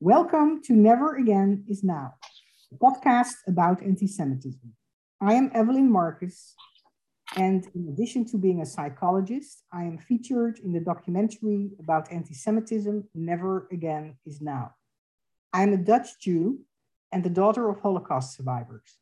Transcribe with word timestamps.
Welcome 0.00 0.60
to 0.64 0.74
Never 0.74 1.16
Again 1.16 1.64
is 1.70 1.82
Now, 1.82 2.16
a 2.70 2.76
podcast 2.76 3.36
about 3.48 3.82
anti 3.82 4.06
Semitism. 4.06 4.74
I 5.22 5.32
am 5.32 5.50
Evelyn 5.54 5.90
Marcus, 5.90 6.54
and 7.34 7.66
in 7.74 7.88
addition 7.88 8.26
to 8.26 8.36
being 8.36 8.60
a 8.60 8.66
psychologist, 8.66 9.62
I 9.72 9.84
am 9.84 9.96
featured 9.96 10.58
in 10.58 10.74
the 10.74 10.80
documentary 10.80 11.70
about 11.80 12.12
anti 12.12 12.34
Semitism 12.34 13.08
Never 13.14 13.68
Again 13.72 14.18
is 14.26 14.42
Now. 14.42 14.74
I 15.54 15.62
am 15.62 15.72
a 15.72 15.78
Dutch 15.78 16.20
Jew 16.20 16.60
and 17.10 17.24
the 17.24 17.30
daughter 17.30 17.66
of 17.70 17.80
Holocaust 17.80 18.36
survivors. 18.36 18.98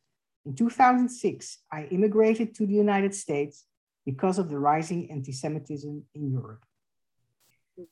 In 0.47 0.55
2006, 0.55 1.59
I 1.73 1.87
immigrated 1.87 2.55
to 2.55 2.69
the 2.69 2.75
United 2.75 3.17
States 3.17 3.65
because 4.07 4.39
of 4.39 4.49
the 4.49 4.61
rising 4.61 5.11
anti 5.11 5.33
Semitism 5.33 6.05
in 6.15 6.31
Europe. 6.31 6.65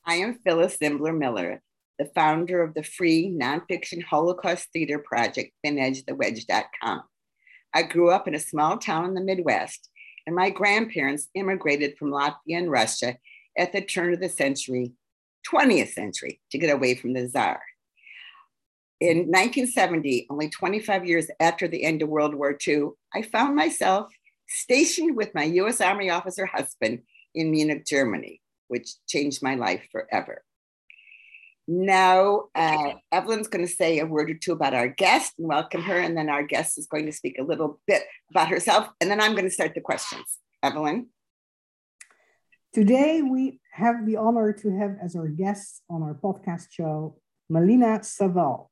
I 0.06 0.14
am 0.14 0.34
Phyllis 0.34 0.78
Zimbler 0.78 1.12
Miller, 1.12 1.60
the 1.98 2.10
founder 2.14 2.62
of 2.62 2.74
the 2.74 2.82
free 2.82 3.30
nonfiction 3.30 4.02
Holocaust 4.02 4.68
theater 4.72 4.98
project, 4.98 5.52
ThinEdgeTheWedge.com. 5.64 7.02
I 7.74 7.82
grew 7.82 8.10
up 8.10 8.28
in 8.28 8.34
a 8.34 8.40
small 8.40 8.78
town 8.78 9.06
in 9.06 9.14
the 9.14 9.20
Midwest, 9.20 9.88
and 10.26 10.36
my 10.36 10.50
grandparents 10.50 11.28
immigrated 11.34 11.96
from 11.98 12.10
Latvia 12.10 12.58
and 12.58 12.70
Russia 12.70 13.16
at 13.56 13.72
the 13.72 13.80
turn 13.80 14.12
of 14.12 14.20
the 14.20 14.28
century, 14.28 14.92
20th 15.52 15.92
century, 15.92 16.40
to 16.50 16.58
get 16.58 16.70
away 16.70 16.94
from 16.94 17.12
the 17.12 17.28
Tsar. 17.28 17.60
In 19.00 19.18
1970, 19.18 20.28
only 20.30 20.48
25 20.48 21.06
years 21.06 21.26
after 21.40 21.66
the 21.66 21.82
end 21.82 22.02
of 22.02 22.08
World 22.08 22.34
War 22.34 22.56
II, 22.66 22.90
I 23.12 23.22
found 23.22 23.56
myself 23.56 24.12
stationed 24.48 25.16
with 25.16 25.34
my 25.34 25.44
US 25.44 25.80
Army 25.80 26.10
officer 26.10 26.46
husband 26.46 27.02
in 27.34 27.50
Munich, 27.50 27.84
Germany, 27.84 28.40
which 28.68 28.90
changed 29.08 29.42
my 29.42 29.54
life 29.54 29.82
forever. 29.90 30.44
Now, 31.68 32.44
uh, 32.54 32.94
Evelyn's 33.12 33.48
going 33.48 33.64
to 33.66 33.72
say 33.72 34.00
a 34.00 34.06
word 34.06 34.30
or 34.30 34.34
two 34.34 34.52
about 34.52 34.74
our 34.74 34.88
guest 34.88 35.34
and 35.38 35.48
welcome 35.48 35.82
her. 35.82 35.98
And 35.98 36.16
then 36.16 36.28
our 36.28 36.42
guest 36.42 36.78
is 36.78 36.86
going 36.86 37.06
to 37.06 37.12
speak 37.12 37.38
a 37.38 37.44
little 37.44 37.80
bit 37.86 38.02
about 38.30 38.48
herself. 38.48 38.88
And 39.00 39.10
then 39.10 39.20
I'm 39.20 39.32
going 39.32 39.44
to 39.44 39.50
start 39.50 39.74
the 39.74 39.80
questions. 39.80 40.38
Evelyn? 40.62 41.08
Today, 42.72 43.22
we 43.22 43.60
have 43.72 44.06
the 44.06 44.16
honor 44.16 44.52
to 44.52 44.70
have 44.78 44.96
as 45.02 45.14
our 45.14 45.28
guest 45.28 45.82
on 45.90 46.02
our 46.02 46.14
podcast 46.14 46.68
show, 46.70 47.18
Malina 47.50 48.04
Saval. 48.04 48.70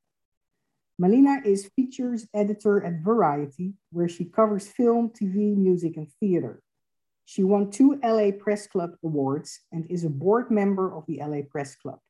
Malina 1.00 1.44
is 1.46 1.70
features 1.76 2.26
editor 2.34 2.84
at 2.84 3.02
Variety, 3.02 3.74
where 3.90 4.08
she 4.08 4.24
covers 4.24 4.68
film, 4.68 5.10
TV, 5.10 5.56
music, 5.56 5.96
and 5.96 6.08
theater. 6.18 6.62
She 7.24 7.44
won 7.44 7.70
two 7.70 8.00
LA 8.02 8.32
Press 8.32 8.66
Club 8.66 8.90
awards 9.04 9.60
and 9.70 9.86
is 9.90 10.04
a 10.04 10.10
board 10.10 10.50
member 10.50 10.94
of 10.94 11.04
the 11.06 11.20
LA 11.22 11.42
Press 11.48 11.76
Club. 11.76 12.00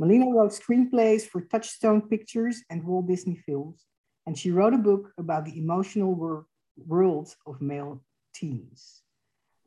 Malina 0.00 0.32
wrote 0.32 0.52
screenplays 0.52 1.26
for 1.28 1.40
Touchstone 1.40 2.02
Pictures 2.08 2.62
and 2.70 2.84
Walt 2.84 3.08
Disney 3.08 3.34
Films, 3.34 3.84
and 4.26 4.38
she 4.38 4.52
wrote 4.52 4.74
a 4.74 4.78
book 4.78 5.12
about 5.18 5.44
the 5.44 5.58
emotional 5.58 6.14
wor 6.14 6.46
world 6.86 7.34
of 7.46 7.60
male 7.60 8.04
teens. 8.32 9.02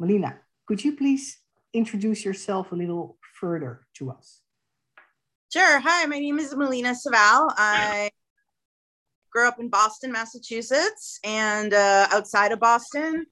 Malina, 0.01 0.37
could 0.65 0.81
you 0.83 0.95
please 0.95 1.39
introduce 1.73 2.23
yourself 2.23 2.71
a 2.71 2.75
little 2.75 3.17
further 3.39 3.85
to 3.95 4.09
us? 4.11 4.41
Sure. 5.51 5.79
Hi, 5.79 6.05
my 6.05 6.19
name 6.19 6.39
is 6.39 6.53
Malina 6.53 6.95
Saval. 6.95 7.51
I 7.57 8.09
grew 9.31 9.47
up 9.47 9.59
in 9.59 9.67
Boston, 9.67 10.13
Massachusetts, 10.13 11.19
and 11.25 11.73
uh, 11.73 12.07
outside 12.11 12.53
of 12.53 12.59
Boston, 12.61 13.25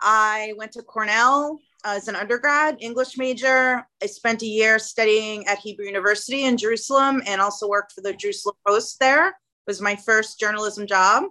I 0.00 0.54
went 0.56 0.72
to 0.72 0.82
Cornell 0.82 1.58
as 1.84 2.08
an 2.08 2.16
undergrad, 2.16 2.76
English 2.80 3.16
major. 3.16 3.86
I 4.02 4.06
spent 4.06 4.42
a 4.42 4.46
year 4.46 4.78
studying 4.78 5.46
at 5.46 5.58
Hebrew 5.58 5.86
University 5.86 6.44
in 6.44 6.56
Jerusalem 6.56 7.22
and 7.26 7.40
also 7.40 7.68
worked 7.68 7.92
for 7.92 8.00
the 8.00 8.12
Jerusalem 8.12 8.56
Post 8.66 8.98
there. 9.00 9.28
It 9.28 9.34
was 9.66 9.80
my 9.80 9.96
first 9.96 10.38
journalism 10.38 10.86
job. 10.86 11.24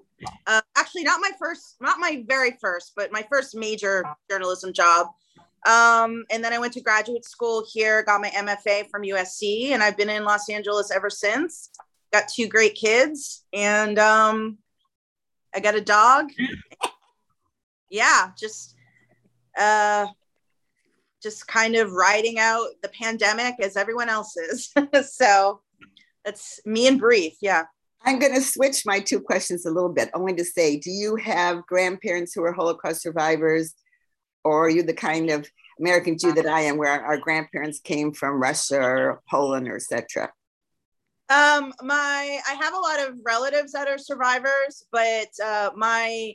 Uh, 0.48 0.62
actually, 0.78 1.04
not 1.04 1.22
my 1.22 1.32
first, 1.40 1.76
not 1.80 2.00
my 2.00 2.24
very 2.28 2.58
first, 2.60 2.94
but 2.96 3.12
my 3.12 3.26
first 3.30 3.56
major 3.56 4.04
journalism 4.30 4.74
job. 4.74 5.08
Um, 5.66 6.24
and 6.32 6.44
then 6.44 6.54
I 6.54 6.60
went 6.60 6.74
to 6.74 6.82
graduate 6.82 7.26
school 7.26 7.66
here, 7.72 8.04
got 8.04 8.22
my 8.22 8.30
MFA 8.30 8.90
from 8.90 9.04
USC, 9.04 9.72
and 9.72 9.84
I've 9.84 9.98
been 9.98 10.10
in 10.10 10.24
Los 10.24 10.50
Angeles 10.50 10.92
ever 10.92 11.10
since. 11.10 11.70
Got 12.12 12.30
two 12.30 12.48
great 12.48 12.76
kids, 12.76 13.44
and 13.54 14.00
um, 14.00 14.58
I 15.54 15.60
got 15.60 15.76
a 15.76 15.82
dog. 15.82 16.32
yeah, 17.90 18.32
just 18.38 18.76
uh, 19.58 20.08
just 21.22 21.48
kind 21.48 21.76
of 21.76 21.92
riding 21.92 22.40
out 22.40 22.68
the 22.82 22.90
pandemic 22.90 23.56
as 23.62 23.78
everyone 23.78 24.10
else 24.10 24.36
is. 24.38 24.74
so 25.12 25.62
that's 26.26 26.60
me 26.66 26.88
in 26.88 26.98
brief. 26.98 27.34
Yeah. 27.42 27.64
I'm 28.04 28.20
going 28.20 28.34
to 28.34 28.42
switch 28.42 28.86
my 28.86 29.00
two 29.00 29.20
questions 29.20 29.66
a 29.66 29.72
little 29.72 29.90
bit, 29.90 30.10
only 30.14 30.34
to 30.36 30.46
say, 30.46 30.78
do 30.78 30.90
you 30.90 31.18
have 31.18 31.66
grandparents 31.66 32.34
who 32.34 32.44
are 32.44 32.54
Holocaust 32.54 33.02
survivors, 33.02 33.74
or 34.44 34.66
are 34.66 34.70
you 34.70 34.84
the 34.84 34.94
kind 34.94 35.30
of 35.30 35.46
American 35.80 36.18
Jew 36.18 36.32
that 36.34 36.46
I 36.46 36.62
am, 36.62 36.78
where 36.78 37.04
our 37.04 37.18
grandparents 37.18 37.80
came 37.80 38.14
from 38.14 38.42
Russia 38.42 38.80
or 38.82 39.22
Poland 39.30 39.68
or 39.68 39.76
etc.? 39.76 40.32
Um, 41.30 41.74
my 41.84 42.40
I 42.48 42.54
have 42.54 42.74
a 42.74 42.80
lot 42.80 43.08
of 43.08 43.20
relatives 43.24 43.74
that 43.74 43.88
are 43.88 43.98
survivors, 43.98 44.86
but 44.92 45.28
uh, 45.44 45.72
my 45.76 46.34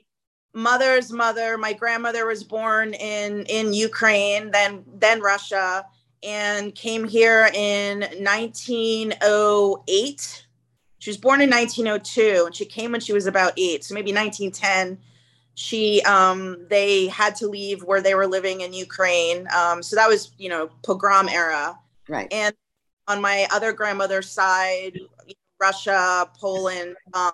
mother's 0.55 1.13
mother, 1.13 1.59
my 1.59 1.73
grandmother 1.73 2.27
was 2.27 2.45
born 2.45 2.95
in 2.95 3.45
in 3.47 3.75
Ukraine, 3.75 4.53
then 4.53 4.85
then 4.95 5.21
Russia, 5.21 5.85
and 6.23 6.73
came 6.75 7.07
here 7.07 7.51
in 7.53 8.01
1908. 8.01 10.47
She 10.99 11.11
was 11.11 11.19
born 11.19 11.43
in 11.43 11.51
1902, 11.51 12.45
and 12.47 12.55
she 12.55 12.65
came 12.65 12.93
when 12.93 13.03
she 13.03 13.13
was 13.13 13.27
about 13.27 13.53
eight, 13.59 13.85
so 13.85 13.95
maybe 13.95 14.11
1910. 14.13 14.99
She 15.55 16.01
um, 16.03 16.67
they 16.71 17.09
had 17.09 17.37
to 17.37 17.47
leave 17.47 17.85
where 17.85 18.01
they 18.01 18.15
were 18.15 18.27
living 18.27 18.63
in 18.63 18.73
Ukraine, 18.73 19.47
um, 19.55 19.83
so 19.83 19.97
that 19.97 20.09
was 20.09 20.33
you 20.39 20.49
know 20.49 20.71
pogrom 20.83 21.29
era, 21.29 21.79
right? 22.09 22.33
And 22.33 22.55
on 23.07 23.21
my 23.21 23.47
other 23.53 23.73
grandmother's 23.73 24.31
side, 24.31 24.99
Russia, 25.61 26.31
Poland, 26.39 26.97
um, 27.13 27.33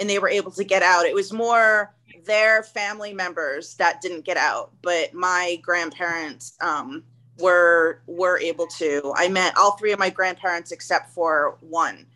and 0.00 0.08
they 0.08 0.18
were 0.18 0.28
able 0.28 0.50
to 0.52 0.64
get 0.64 0.82
out. 0.82 1.04
It 1.04 1.14
was 1.14 1.32
more 1.32 1.94
their 2.24 2.62
family 2.62 3.12
members 3.12 3.74
that 3.76 4.00
didn't 4.00 4.24
get 4.24 4.36
out, 4.36 4.72
but 4.82 5.14
my 5.14 5.58
grandparents 5.62 6.56
um, 6.60 7.04
were 7.38 8.02
were 8.06 8.38
able 8.40 8.66
to. 8.66 9.12
I 9.16 9.28
met 9.28 9.56
all 9.56 9.76
three 9.76 9.92
of 9.92 9.98
my 9.98 10.10
grandparents 10.10 10.72
except 10.72 11.10
for 11.10 11.58
one. 11.60 12.06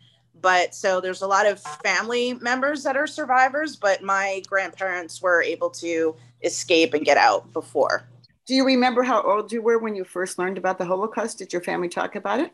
But 0.41 0.75
so 0.75 0.99
there's 0.99 1.21
a 1.21 1.27
lot 1.27 1.47
of 1.47 1.59
family 1.83 2.33
members 2.33 2.83
that 2.83 2.97
are 2.97 3.07
survivors, 3.07 3.75
but 3.75 4.03
my 4.03 4.43
grandparents 4.47 5.21
were 5.21 5.41
able 5.41 5.69
to 5.71 6.15
escape 6.43 6.93
and 6.93 7.05
get 7.05 7.17
out 7.17 7.51
before. 7.53 8.07
Do 8.45 8.53
you 8.53 8.65
remember 8.65 9.01
how 9.01 9.23
old 9.23 9.51
you 9.51 9.61
were 9.61 9.79
when 9.79 9.95
you 9.95 10.03
first 10.03 10.37
learned 10.37 10.57
about 10.57 10.77
the 10.77 10.85
Holocaust? 10.85 11.39
Did 11.39 11.51
your 11.51 11.63
family 11.63 11.89
talk 11.89 12.15
about 12.15 12.39
it? 12.39 12.51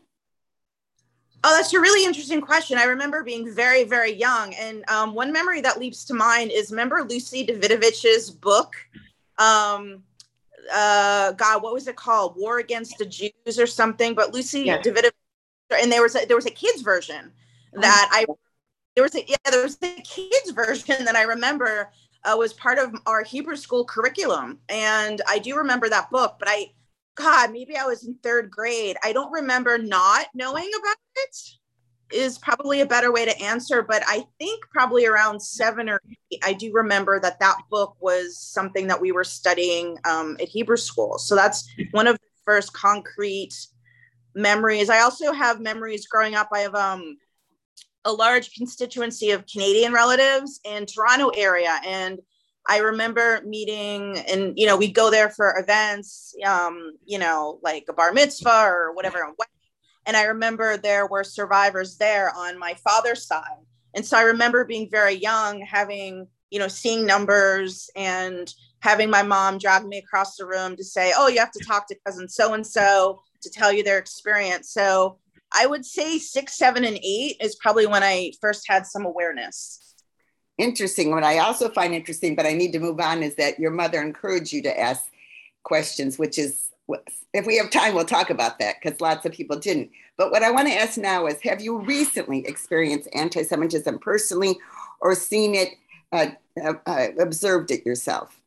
Oh, 1.43 1.55
that's 1.55 1.73
a 1.73 1.79
really 1.79 2.05
interesting 2.05 2.39
question. 2.39 2.77
I 2.77 2.83
remember 2.83 3.23
being 3.23 3.51
very, 3.51 3.83
very 3.83 4.13
young. 4.13 4.53
And 4.55 4.87
um, 4.89 5.15
one 5.15 5.31
memory 5.31 5.61
that 5.61 5.79
leaps 5.79 6.05
to 6.05 6.13
mind 6.13 6.51
is 6.51 6.69
remember 6.69 7.03
Lucy 7.03 7.45
Dawidowicz's 7.45 8.29
book? 8.29 8.75
Um, 9.39 10.03
uh, 10.71 11.31
God, 11.31 11.63
what 11.63 11.73
was 11.73 11.87
it 11.87 11.95
called? 11.95 12.35
War 12.37 12.59
Against 12.59 12.97
the 12.99 13.05
Jews 13.05 13.59
or 13.59 13.65
something. 13.65 14.13
But 14.13 14.33
Lucy 14.33 14.61
yeah. 14.61 14.81
Dawidowicz, 14.81 15.11
and 15.81 15.91
there 15.91 16.03
was 16.03 16.15
a, 16.15 16.25
there 16.25 16.35
was 16.35 16.45
a 16.45 16.51
kids 16.51 16.81
version 16.81 17.31
that 17.73 18.09
I 18.11 18.25
there 18.95 19.03
was 19.03 19.15
a 19.15 19.25
yeah 19.25 19.37
there 19.49 19.63
was 19.63 19.77
a 19.81 20.01
kids 20.01 20.51
version 20.51 21.05
that 21.05 21.15
I 21.15 21.23
remember 21.23 21.89
uh, 22.23 22.35
was 22.37 22.53
part 22.53 22.77
of 22.77 22.93
our 23.05 23.23
Hebrew 23.23 23.55
school 23.55 23.85
curriculum, 23.85 24.59
and 24.69 25.21
I 25.27 25.39
do 25.39 25.55
remember 25.55 25.89
that 25.89 26.11
book. 26.11 26.35
But 26.39 26.49
I 26.51 26.71
God, 27.15 27.51
maybe 27.51 27.75
I 27.75 27.85
was 27.85 28.05
in 28.05 28.15
third 28.23 28.49
grade. 28.49 28.97
I 29.03 29.13
don't 29.13 29.31
remember 29.31 29.77
not 29.77 30.27
knowing 30.33 30.69
about 30.79 30.97
it, 31.15 31.37
is 32.13 32.37
probably 32.37 32.81
a 32.81 32.85
better 32.85 33.11
way 33.11 33.25
to 33.25 33.41
answer. 33.41 33.81
But 33.81 34.03
I 34.07 34.25
think 34.39 34.63
probably 34.71 35.05
around 35.05 35.41
seven 35.41 35.89
or 35.89 36.01
eight, 36.31 36.41
I 36.43 36.53
do 36.53 36.71
remember 36.73 37.19
that 37.19 37.39
that 37.39 37.57
book 37.69 37.95
was 37.99 38.37
something 38.37 38.87
that 38.87 38.99
we 38.99 39.11
were 39.11 39.23
studying 39.23 39.97
um, 40.05 40.37
at 40.41 40.47
Hebrew 40.47 40.77
school. 40.77 41.17
So 41.17 41.35
that's 41.35 41.69
one 41.91 42.07
of 42.07 42.15
the 42.15 42.27
first 42.45 42.73
concrete 42.73 43.53
memories. 44.33 44.89
I 44.89 44.99
also 44.99 45.33
have 45.33 45.59
memories 45.59 46.07
growing 46.07 46.35
up. 46.35 46.49
I 46.53 46.59
have 46.59 46.75
um, 46.75 47.17
a 48.05 48.11
large 48.11 48.53
constituency 48.53 49.31
of 49.31 49.45
Canadian 49.45 49.93
relatives 49.93 50.59
in 50.65 50.85
Toronto 50.85 51.29
area. 51.29 51.79
And 51.85 52.19
I 52.67 52.77
remember 52.79 53.41
meeting, 53.45 54.19
and 54.29 54.57
you 54.57 54.67
know, 54.67 54.77
we'd 54.77 54.93
go 54.93 55.09
there 55.09 55.29
for 55.29 55.57
events, 55.57 56.35
um, 56.45 56.93
you 57.05 57.17
know, 57.17 57.59
like 57.63 57.85
a 57.89 57.93
bar 57.93 58.13
mitzvah 58.13 58.65
or 58.65 58.93
whatever. 58.93 59.33
And 60.05 60.17
I 60.17 60.23
remember 60.23 60.77
there 60.77 61.07
were 61.07 61.23
survivors 61.23 61.97
there 61.97 62.31
on 62.35 62.57
my 62.57 62.75
father's 62.75 63.25
side, 63.25 63.65
and 63.93 64.05
so 64.05 64.17
I 64.17 64.23
remember 64.23 64.65
being 64.65 64.89
very 64.89 65.13
young, 65.13 65.61
having 65.61 66.27
you 66.51 66.59
know, 66.59 66.67
seeing 66.67 67.05
numbers 67.05 67.89
and 67.95 68.53
having 68.81 69.09
my 69.09 69.23
mom 69.23 69.57
drag 69.57 69.85
me 69.85 69.97
across 69.97 70.35
the 70.35 70.45
room 70.45 70.75
to 70.75 70.83
say, 70.83 71.13
"Oh, 71.15 71.27
you 71.27 71.39
have 71.39 71.51
to 71.51 71.63
talk 71.65 71.87
to 71.87 71.95
cousin 72.05 72.27
so 72.29 72.53
and 72.53 72.67
so 72.67 73.21
to 73.41 73.49
tell 73.49 73.71
you 73.71 73.83
their 73.83 73.97
experience." 73.97 74.69
So 74.69 75.17
I 75.51 75.65
would 75.65 75.85
say 75.85 76.19
six, 76.19 76.57
seven, 76.57 76.83
and 76.83 76.99
eight 77.01 77.37
is 77.39 77.55
probably 77.55 77.87
when 77.87 78.03
I 78.03 78.33
first 78.41 78.65
had 78.67 78.85
some 78.85 79.05
awareness. 79.05 79.90
Interesting. 80.57 81.11
What 81.11 81.23
I 81.23 81.39
also 81.39 81.69
find 81.69 81.93
interesting, 81.93 82.35
but 82.35 82.45
I 82.45 82.53
need 82.53 82.71
to 82.73 82.79
move 82.79 82.99
on, 82.99 83.23
is 83.23 83.35
that 83.35 83.59
your 83.59 83.71
mother 83.71 84.01
encouraged 84.01 84.53
you 84.53 84.61
to 84.63 84.79
ask 84.79 85.05
questions, 85.63 86.19
which 86.19 86.37
is, 86.37 86.69
if 87.33 87.45
we 87.45 87.57
have 87.57 87.69
time, 87.69 87.95
we'll 87.95 88.05
talk 88.05 88.29
about 88.29 88.59
that 88.59 88.75
because 88.81 88.99
lots 89.01 89.25
of 89.25 89.31
people 89.31 89.57
didn't. 89.57 89.91
But 90.17 90.31
what 90.31 90.43
I 90.43 90.51
want 90.51 90.67
to 90.67 90.73
ask 90.73 90.97
now 90.97 91.25
is 91.27 91.41
Have 91.41 91.61
you 91.61 91.79
recently 91.79 92.45
experienced 92.45 93.09
anti 93.13 93.43
Semitism 93.43 93.99
personally 93.99 94.57
or 94.99 95.15
seen 95.15 95.55
it, 95.55 95.69
uh, 96.11 96.27
uh, 96.63 96.73
uh, 96.85 97.07
observed 97.19 97.71
it 97.71 97.85
yourself? 97.85 98.39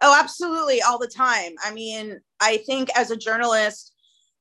Oh, 0.00 0.16
absolutely, 0.18 0.82
all 0.82 0.98
the 0.98 1.08
time. 1.08 1.52
I 1.64 1.72
mean, 1.72 2.20
I 2.40 2.58
think 2.58 2.88
as 2.96 3.10
a 3.10 3.16
journalist, 3.16 3.92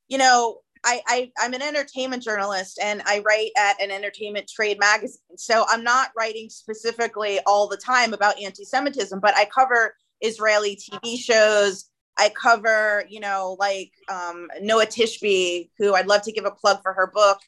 you 0.08 0.18
know, 0.18 0.60
I, 0.88 1.02
I 1.06 1.32
I'm 1.38 1.54
an 1.54 1.62
entertainment 1.62 2.24
journalist 2.24 2.80
and 2.82 3.02
I 3.06 3.20
write 3.20 3.52
at 3.58 3.80
an 3.82 3.92
entertainment 3.92 4.48
trade 4.48 4.80
magazine. 4.80 5.20
So 5.36 5.66
I'm 5.68 5.84
not 5.84 6.12
writing 6.18 6.50
specifically 6.50 7.42
all 7.46 7.68
the 7.68 7.76
time 7.76 8.14
about 8.14 8.40
anti-Semitism, 8.40 9.20
but 9.20 9.36
I 9.36 9.46
cover 9.46 9.96
Israeli 10.22 10.78
TV 10.78 11.20
shows. 11.20 11.90
I 12.18 12.30
cover, 12.30 13.04
you 13.10 13.20
know, 13.20 13.58
like 13.60 13.92
um, 14.10 14.48
Noa 14.62 14.86
Tishby, 14.86 15.70
who 15.78 15.94
I'd 15.94 16.08
love 16.08 16.22
to 16.22 16.32
give 16.32 16.46
a 16.46 16.52
plug 16.52 16.82
for 16.82 16.94
her 16.94 17.12
book, 17.14 17.40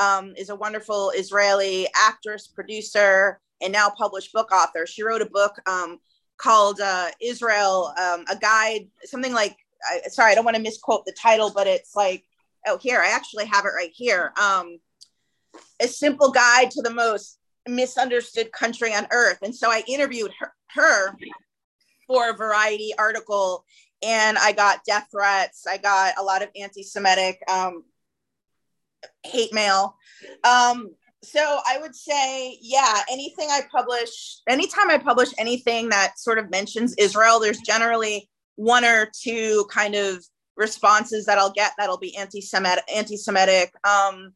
um, 0.00 0.32
is 0.34 0.48
a 0.48 0.56
wonderful 0.56 1.10
Israeli 1.10 1.86
actress, 1.94 2.46
producer, 2.46 3.40
and 3.60 3.74
now 3.74 3.90
published 3.90 4.32
book 4.32 4.50
author. 4.52 4.86
She 4.86 5.02
wrote 5.02 5.20
a 5.20 5.26
book 5.26 5.60
um, 5.68 5.98
called 6.38 6.80
uh, 6.80 7.10
Israel, 7.20 7.92
um, 7.98 8.24
a 8.30 8.36
guide, 8.40 8.88
something 9.04 9.34
like, 9.34 9.56
I, 9.86 10.08
sorry, 10.08 10.32
I 10.32 10.34
don't 10.34 10.46
want 10.46 10.56
to 10.56 10.62
misquote 10.62 11.04
the 11.04 11.12
title, 11.12 11.52
but 11.54 11.66
it's 11.66 11.94
like, 11.94 12.24
oh, 12.66 12.78
here, 12.78 13.00
I 13.00 13.08
actually 13.08 13.46
have 13.46 13.64
it 13.64 13.72
right 13.76 13.92
here. 13.92 14.32
Um, 14.40 14.78
a 15.80 15.88
simple 15.88 16.30
guide 16.30 16.70
to 16.72 16.82
the 16.82 16.90
most 16.90 17.38
misunderstood 17.68 18.52
country 18.52 18.94
on 18.94 19.06
earth. 19.10 19.38
And 19.42 19.54
so 19.54 19.70
I 19.70 19.82
interviewed 19.88 20.32
her, 20.38 20.52
her 20.68 21.16
for 22.06 22.30
a 22.30 22.36
variety 22.36 22.92
article 22.98 23.64
and 24.04 24.38
I 24.38 24.52
got 24.52 24.84
death 24.86 25.08
threats. 25.10 25.66
I 25.66 25.78
got 25.78 26.14
a 26.18 26.22
lot 26.22 26.42
of 26.42 26.50
anti-Semitic 26.54 27.42
um, 27.48 27.84
hate 29.24 29.52
mail. 29.52 29.96
Um, 30.44 30.90
so 31.22 31.40
I 31.40 31.78
would 31.80 31.94
say, 31.94 32.58
yeah, 32.60 33.00
anything 33.10 33.48
I 33.50 33.62
publish, 33.70 34.40
anytime 34.48 34.90
I 34.90 34.98
publish 34.98 35.30
anything 35.38 35.88
that 35.88 36.18
sort 36.18 36.38
of 36.38 36.50
mentions 36.50 36.94
Israel, 36.98 37.40
there's 37.40 37.60
generally 37.60 38.28
one 38.56 38.84
or 38.84 39.10
two 39.12 39.66
kind 39.70 39.94
of 39.94 40.24
responses 40.56 41.26
that 41.26 41.38
I'll 41.38 41.52
get 41.52 41.72
that'll 41.78 41.98
be 41.98 42.16
anti-Semitic, 42.16 42.84
anti-Semitic. 42.94 43.74
Um, 43.84 44.32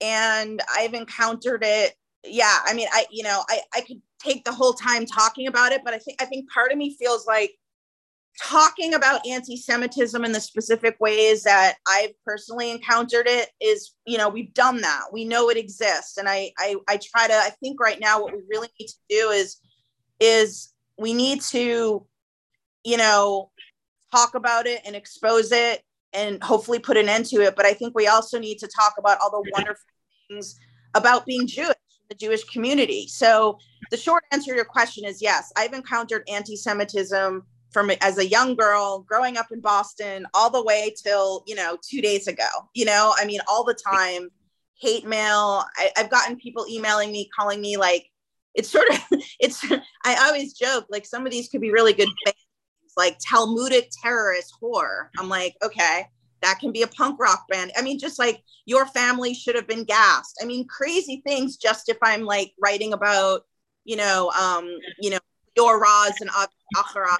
and 0.00 0.60
I've 0.70 0.94
encountered 0.94 1.64
it. 1.64 1.94
Yeah, 2.24 2.58
I 2.64 2.74
mean, 2.74 2.88
I, 2.92 3.06
you 3.10 3.22
know, 3.22 3.42
I, 3.48 3.60
I 3.74 3.80
could 3.80 4.00
take 4.20 4.44
the 4.44 4.52
whole 4.52 4.72
time 4.72 5.06
talking 5.06 5.46
about 5.46 5.72
it, 5.72 5.82
but 5.84 5.94
I 5.94 5.98
think, 5.98 6.20
I 6.22 6.26
think 6.26 6.50
part 6.50 6.72
of 6.72 6.78
me 6.78 6.96
feels 6.98 7.26
like 7.26 7.52
talking 8.42 8.94
about 8.94 9.26
anti-Semitism 9.26 10.24
in 10.24 10.32
the 10.32 10.40
specific 10.40 10.96
ways 11.00 11.42
that 11.44 11.76
I've 11.88 12.12
personally 12.24 12.70
encountered 12.70 13.26
it 13.26 13.48
is, 13.60 13.94
you 14.06 14.18
know, 14.18 14.28
we've 14.28 14.52
done 14.52 14.80
that. 14.82 15.04
We 15.12 15.24
know 15.24 15.48
it 15.48 15.56
exists. 15.56 16.18
And 16.18 16.28
I, 16.28 16.52
I, 16.58 16.76
I 16.86 16.98
try 17.02 17.28
to, 17.28 17.34
I 17.34 17.50
think 17.60 17.80
right 17.80 17.98
now 17.98 18.22
what 18.22 18.34
we 18.34 18.42
really 18.50 18.68
need 18.78 18.88
to 18.88 18.94
do 19.08 19.30
is, 19.30 19.56
is 20.20 20.72
we 20.98 21.14
need 21.14 21.40
to, 21.42 22.06
you 22.84 22.96
know, 22.96 23.50
talk 24.16 24.34
about 24.34 24.66
it 24.66 24.82
and 24.86 24.96
expose 24.96 25.52
it 25.52 25.82
and 26.12 26.42
hopefully 26.42 26.78
put 26.78 26.96
an 26.96 27.08
end 27.08 27.26
to 27.26 27.42
it. 27.42 27.56
But 27.56 27.66
I 27.66 27.74
think 27.74 27.94
we 27.94 28.06
also 28.06 28.38
need 28.38 28.58
to 28.58 28.68
talk 28.68 28.94
about 28.98 29.18
all 29.20 29.30
the 29.30 29.50
wonderful 29.52 29.84
things 30.28 30.58
about 30.94 31.26
being 31.26 31.46
Jewish, 31.46 31.74
the 32.08 32.14
Jewish 32.14 32.44
community. 32.44 33.06
So 33.08 33.58
the 33.90 33.96
short 33.96 34.24
answer 34.32 34.52
to 34.52 34.56
your 34.56 34.64
question 34.64 35.04
is 35.04 35.20
yes, 35.20 35.52
I've 35.56 35.72
encountered 35.72 36.22
anti-Semitism 36.28 37.42
from 37.70 37.90
as 38.00 38.16
a 38.16 38.26
young 38.26 38.54
girl 38.54 39.00
growing 39.00 39.36
up 39.36 39.48
in 39.52 39.60
Boston 39.60 40.26
all 40.32 40.48
the 40.48 40.62
way 40.62 40.94
till, 41.02 41.44
you 41.46 41.54
know, 41.54 41.76
two 41.86 42.00
days 42.00 42.26
ago. 42.26 42.48
You 42.74 42.86
know, 42.86 43.14
I 43.18 43.26
mean, 43.26 43.40
all 43.48 43.64
the 43.64 43.74
time, 43.74 44.30
hate 44.80 45.06
mail. 45.06 45.64
I, 45.76 45.90
I've 45.96 46.10
gotten 46.10 46.36
people 46.36 46.66
emailing 46.68 47.12
me, 47.12 47.28
calling 47.38 47.60
me 47.60 47.76
like, 47.76 48.06
it's 48.54 48.70
sort 48.70 48.88
of, 48.88 49.00
it's, 49.40 49.62
I 50.04 50.26
always 50.26 50.54
joke, 50.54 50.86
like 50.88 51.04
some 51.04 51.26
of 51.26 51.32
these 51.32 51.48
could 51.48 51.60
be 51.60 51.70
really 51.70 51.92
good 51.92 52.08
things, 52.24 52.45
like 52.96 53.18
Talmudic 53.18 53.90
terrorist 54.02 54.54
whore. 54.60 55.08
I'm 55.18 55.28
like, 55.28 55.56
okay, 55.62 56.06
that 56.42 56.58
can 56.60 56.72
be 56.72 56.82
a 56.82 56.86
punk 56.86 57.18
rock 57.20 57.46
band. 57.48 57.72
I 57.76 57.82
mean, 57.82 57.98
just 57.98 58.18
like 58.18 58.42
your 58.64 58.86
family 58.86 59.34
should 59.34 59.54
have 59.54 59.66
been 59.66 59.84
gassed. 59.84 60.38
I 60.42 60.46
mean, 60.46 60.66
crazy 60.66 61.22
things 61.26 61.56
just 61.56 61.88
if 61.88 61.98
I'm 62.02 62.22
like 62.22 62.52
writing 62.60 62.92
about, 62.92 63.44
you 63.84 63.96
know, 63.96 64.30
um, 64.30 64.68
you 65.00 65.10
know, 65.10 65.18
Lior 65.58 65.80
Raz 65.80 66.14
and 66.20 66.30
Achara 66.30 67.16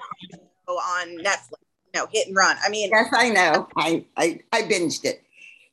on 0.67 1.17
Netflix, 1.17 1.59
you 1.93 2.01
know, 2.01 2.07
hit 2.11 2.27
and 2.27 2.35
run. 2.35 2.57
I 2.63 2.69
mean, 2.69 2.89
yes, 2.89 3.07
I 3.11 3.29
know. 3.29 3.67
I 3.77 4.05
I, 4.15 4.39
I 4.51 4.63
binged 4.63 5.05
it. 5.05 5.23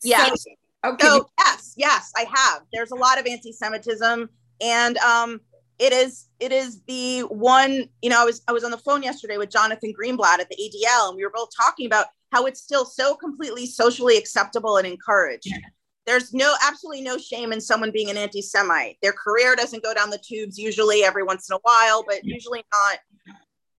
Yeah. 0.03 0.27
So, 0.35 0.51
okay. 0.87 1.07
So, 1.07 1.29
yes, 1.39 1.75
yes, 1.77 2.13
I 2.17 2.27
have. 2.33 2.63
There's 2.73 2.91
a 2.91 2.97
lot 2.97 3.19
of 3.19 3.27
anti-Semitism, 3.27 4.29
and 4.61 4.99
um, 4.99 5.41
it 5.79 5.93
is 5.93 6.29
it 6.41 6.53
is 6.53 6.83
the 6.87 7.23
one. 7.23 7.89
You 8.03 8.11
know, 8.11 8.21
I 8.21 8.25
was 8.25 8.43
I 8.49 8.53
was 8.53 8.65
on 8.65 8.71
the 8.71 8.79
phone 8.79 9.03
yesterday 9.03 9.37
with 9.37 9.51
Jonathan 9.51 9.93
Greenblatt 9.93 10.41
at 10.41 10.49
the 10.49 10.57
ADL, 10.57 11.09
and 11.09 11.17
we 11.17 11.25
were 11.25 11.33
both 11.35 11.51
talking 11.57 11.87
about 11.87 12.07
how 12.33 12.47
it's 12.47 12.61
still 12.61 12.85
so 12.85 13.15
completely 13.15 13.67
socially 13.67 14.17
acceptable 14.17 14.77
and 14.77 14.87
encouraged. 14.87 15.47
Yeah 15.47 15.59
there's 16.07 16.35
no 16.35 16.55
absolutely 16.67 17.03
no 17.03 17.19
shame 17.19 17.53
in 17.53 17.61
someone 17.61 17.91
being 17.91 18.11
an 18.11 18.17
anti-semite 18.17 18.97
their 19.03 19.13
career 19.13 19.57
doesn't 19.57 19.83
go 19.83 19.95
down 19.95 20.11
the 20.11 20.19
tubes 20.19 20.59
usually 20.59 21.03
every 21.03 21.23
once 21.23 21.49
in 21.49 21.55
a 21.55 21.61
while 21.63 22.05
but 22.07 22.25
usually 22.25 22.65
not 22.73 22.99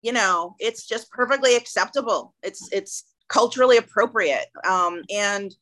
you 0.02 0.12
know 0.12 0.56
it's 0.60 0.88
just 0.88 1.10
perfectly 1.12 1.56
acceptable 1.56 2.34
it's 2.44 2.68
it's 2.72 3.06
culturally 3.28 3.78
appropriate 3.78 4.48
um, 4.68 5.02
and 5.14 5.56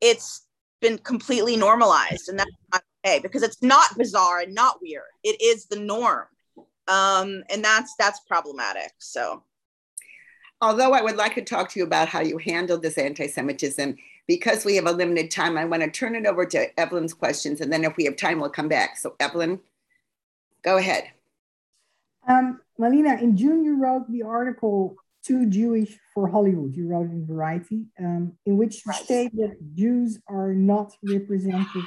it's 0.00 0.46
been 0.80 0.98
completely 0.98 1.56
normalized 1.56 2.28
and 2.28 2.38
that's 2.38 2.50
not 2.72 2.82
okay 3.04 3.18
because 3.20 3.42
it's 3.42 3.62
not 3.62 3.96
bizarre 3.96 4.40
and 4.40 4.54
not 4.54 4.80
weird 4.82 5.02
it 5.24 5.40
is 5.40 5.66
the 5.66 5.78
norm 5.78 6.26
um, 6.88 7.42
and 7.50 7.64
that's 7.64 7.94
that's 7.98 8.20
problematic 8.20 8.92
so 8.98 9.42
although 10.60 10.92
i 10.92 11.02
would 11.02 11.16
like 11.16 11.34
to 11.34 11.42
talk 11.42 11.68
to 11.68 11.78
you 11.78 11.86
about 11.86 12.08
how 12.08 12.20
you 12.20 12.38
handled 12.38 12.82
this 12.82 12.98
anti-semitism 12.98 13.96
because 14.26 14.64
we 14.64 14.76
have 14.76 14.86
a 14.86 14.92
limited 14.92 15.30
time, 15.30 15.58
I 15.58 15.64
want 15.64 15.82
to 15.82 15.90
turn 15.90 16.14
it 16.14 16.26
over 16.26 16.46
to 16.46 16.80
Evelyn's 16.80 17.14
questions. 17.14 17.60
And 17.60 17.72
then 17.72 17.84
if 17.84 17.96
we 17.96 18.04
have 18.04 18.16
time, 18.16 18.40
we'll 18.40 18.50
come 18.50 18.68
back. 18.68 18.96
So, 18.96 19.16
Evelyn, 19.20 19.60
go 20.62 20.76
ahead. 20.76 21.04
Um, 22.28 22.60
Malina, 22.80 23.20
in 23.20 23.36
June, 23.36 23.64
you 23.64 23.82
wrote 23.82 24.10
the 24.10 24.22
article 24.22 24.96
Too 25.24 25.50
Jewish 25.50 25.98
for 26.14 26.28
Hollywood. 26.28 26.76
You 26.76 26.86
wrote 26.86 27.10
in 27.10 27.26
Variety, 27.26 27.86
um, 27.98 28.32
in 28.46 28.56
which 28.56 28.86
you 28.86 28.90
right. 28.90 29.02
state 29.02 29.36
that 29.36 29.56
Jews 29.74 30.20
are 30.28 30.54
not 30.54 30.92
represented 31.02 31.84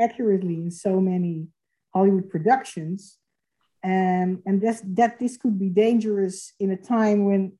accurately 0.00 0.54
in 0.54 0.70
so 0.70 1.00
many 1.00 1.48
Hollywood 1.92 2.28
productions. 2.30 3.18
And 3.82 4.42
that 5.00 5.18
this 5.18 5.36
could 5.36 5.58
be 5.58 5.68
dangerous 5.68 6.52
in 6.58 6.70
a 6.70 6.76
time 6.76 7.26
when 7.26 7.52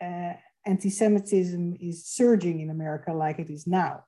uh, 0.00 0.34
anti-Semitism 0.64 1.76
is 1.80 2.06
surging 2.06 2.60
in 2.60 2.70
America 2.70 3.12
like 3.12 3.38
it 3.40 3.50
is 3.50 3.66
now. 3.66 4.04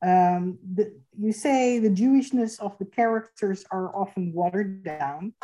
Um, 0.00 0.58
the, 0.76 0.94
you 1.18 1.32
say 1.32 1.78
the 1.78 1.90
Jewishness 1.90 2.60
of 2.60 2.78
the 2.78 2.86
characters 2.86 3.64
are 3.70 3.94
often 3.94 4.32
watered 4.32 4.84
down, 4.84 5.34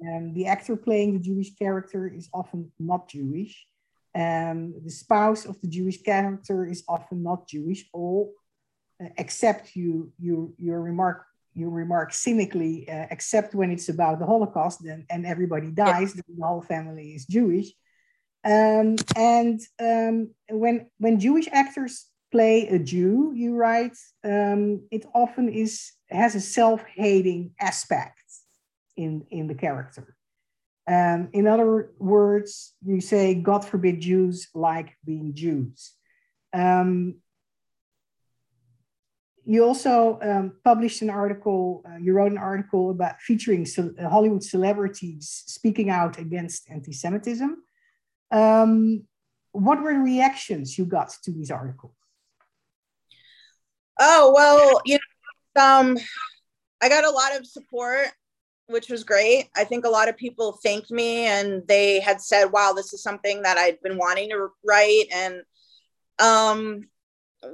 and 0.00 0.34
the 0.34 0.46
actor 0.46 0.76
playing 0.76 1.14
the 1.14 1.20
Jewish 1.20 1.54
character 1.54 2.08
is 2.08 2.28
often 2.34 2.70
not 2.78 3.08
Jewish. 3.08 3.66
The 4.14 4.82
spouse 4.88 5.46
of 5.46 5.60
the 5.60 5.68
Jewish 5.68 6.02
character 6.02 6.66
is 6.66 6.82
often 6.88 7.22
not 7.22 7.48
Jewish, 7.48 7.88
all 7.94 8.34
except 9.16 9.76
you, 9.76 10.12
you, 10.18 10.54
your 10.58 10.80
remark, 10.80 11.24
you 11.54 11.68
remark 11.68 12.12
cynically, 12.12 12.88
uh, 12.88 13.06
except 13.10 13.54
when 13.54 13.70
it's 13.70 13.88
about 13.88 14.18
the 14.18 14.26
Holocaust, 14.26 14.84
then 14.84 15.06
and 15.10 15.26
everybody 15.26 15.70
dies, 15.70 16.14
yeah. 16.14 16.22
the 16.28 16.44
whole 16.44 16.62
family 16.62 17.14
is 17.14 17.26
Jewish. 17.26 17.72
Um, 18.44 18.96
and 19.16 19.60
um, 19.80 20.30
when 20.48 20.86
when 20.98 21.20
Jewish 21.20 21.48
actors 21.52 22.06
play 22.32 22.68
a 22.68 22.78
Jew, 22.78 23.32
you 23.34 23.56
write, 23.56 23.96
um, 24.24 24.86
it 24.90 25.04
often 25.14 25.48
is 25.48 25.92
has 26.08 26.34
a 26.34 26.40
self-hating 26.40 27.52
aspect 27.60 28.22
in 28.96 29.26
in 29.30 29.46
the 29.46 29.54
character. 29.54 30.16
Um, 30.88 31.28
in 31.32 31.46
other 31.46 31.90
words, 31.98 32.72
you 32.82 33.00
say, 33.00 33.34
"God 33.34 33.64
forbid 33.64 34.00
Jews 34.00 34.48
like 34.54 34.96
being 35.04 35.34
Jews." 35.34 35.92
Um, 36.52 37.16
you 39.44 39.64
also 39.64 40.18
um, 40.22 40.52
published 40.64 41.02
an 41.02 41.10
article. 41.10 41.82
Uh, 41.86 41.96
you 41.96 42.12
wrote 42.12 42.32
an 42.32 42.38
article 42.38 42.90
about 42.90 43.20
featuring 43.20 43.64
ce- 43.64 43.96
Hollywood 44.00 44.44
celebrities 44.44 45.42
speaking 45.46 45.90
out 45.90 46.18
against 46.18 46.70
anti-Semitism. 46.70 47.56
Um, 48.30 49.04
what 49.52 49.82
were 49.82 49.92
the 49.92 50.00
reactions 50.00 50.78
you 50.78 50.84
got 50.84 51.10
to 51.24 51.32
these 51.32 51.50
articles? 51.50 51.92
Oh 53.98 54.32
well, 54.34 54.80
you 54.86 54.98
know, 55.56 55.62
um, 55.62 55.98
I 56.80 56.88
got 56.88 57.04
a 57.04 57.10
lot 57.10 57.36
of 57.36 57.46
support, 57.46 58.08
which 58.68 58.88
was 58.88 59.04
great. 59.04 59.48
I 59.56 59.64
think 59.64 59.84
a 59.84 59.90
lot 59.90 60.08
of 60.08 60.16
people 60.16 60.58
thanked 60.62 60.90
me, 60.90 61.26
and 61.26 61.62
they 61.66 62.00
had 62.00 62.20
said, 62.20 62.46
"Wow, 62.46 62.72
this 62.72 62.92
is 62.92 63.02
something 63.02 63.42
that 63.42 63.58
I'd 63.58 63.82
been 63.82 63.98
wanting 63.98 64.30
to 64.30 64.48
write," 64.64 65.06
and 65.12 65.42
um, 66.18 66.88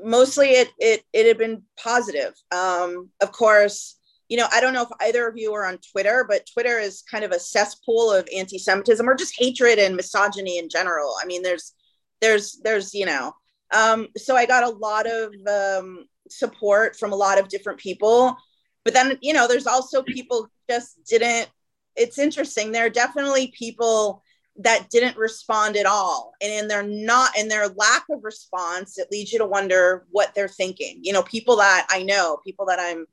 mostly 0.04 0.48
it 0.48 0.70
it 0.78 1.02
it 1.12 1.26
had 1.26 1.38
been 1.38 1.62
positive. 1.76 2.34
Um, 2.52 3.10
of 3.20 3.32
course, 3.32 3.98
you 4.28 4.36
know, 4.36 4.46
I 4.52 4.60
don't 4.60 4.74
know 4.74 4.82
if 4.82 4.88
either 5.00 5.26
of 5.28 5.36
you 5.36 5.52
are 5.54 5.66
on 5.66 5.78
Twitter, 5.92 6.24
but 6.28 6.48
Twitter 6.52 6.78
is 6.78 7.02
kind 7.02 7.24
of 7.24 7.30
a 7.30 7.40
cesspool 7.40 8.12
of 8.12 8.28
anti-Semitism 8.34 9.08
or 9.08 9.14
just 9.14 9.38
hatred 9.38 9.78
and 9.78 9.96
misogyny 9.96 10.58
in 10.58 10.68
general. 10.68 11.14
I 11.22 11.26
mean, 11.26 11.42
there's 11.42 11.74
there's 12.20 12.60
there's 12.62 12.94
you 12.94 13.06
know 13.06 13.32
um, 13.74 14.08
so 14.16 14.36
i 14.36 14.46
got 14.46 14.64
a 14.64 14.76
lot 14.76 15.06
of 15.06 15.32
um, 15.46 16.06
support 16.28 16.96
from 16.96 17.12
a 17.12 17.16
lot 17.16 17.38
of 17.38 17.48
different 17.48 17.78
people 17.78 18.36
but 18.84 18.94
then 18.94 19.18
you 19.20 19.32
know 19.32 19.48
there's 19.48 19.66
also 19.66 20.02
people 20.02 20.48
just 20.68 21.04
didn't 21.08 21.48
it's 21.94 22.18
interesting 22.18 22.72
there 22.72 22.86
are 22.86 22.90
definitely 22.90 23.52
people 23.56 24.22
that 24.58 24.88
didn't 24.90 25.16
respond 25.16 25.76
at 25.76 25.86
all. 25.86 26.32
And 26.40 26.52
in 26.52 26.68
their 26.68 26.82
not 26.82 27.36
in 27.38 27.48
their 27.48 27.68
lack 27.68 28.04
of 28.10 28.24
response 28.24 28.98
it 28.98 29.08
leads 29.10 29.32
you 29.32 29.38
to 29.38 29.46
wonder 29.46 30.06
what 30.10 30.34
they're 30.34 30.48
thinking. 30.48 31.00
You 31.02 31.12
know 31.12 31.22
people 31.22 31.56
that 31.56 31.86
i 31.90 32.02
know 32.02 32.38
people 32.44 32.66
that 32.66 32.78
i'm 32.80 33.06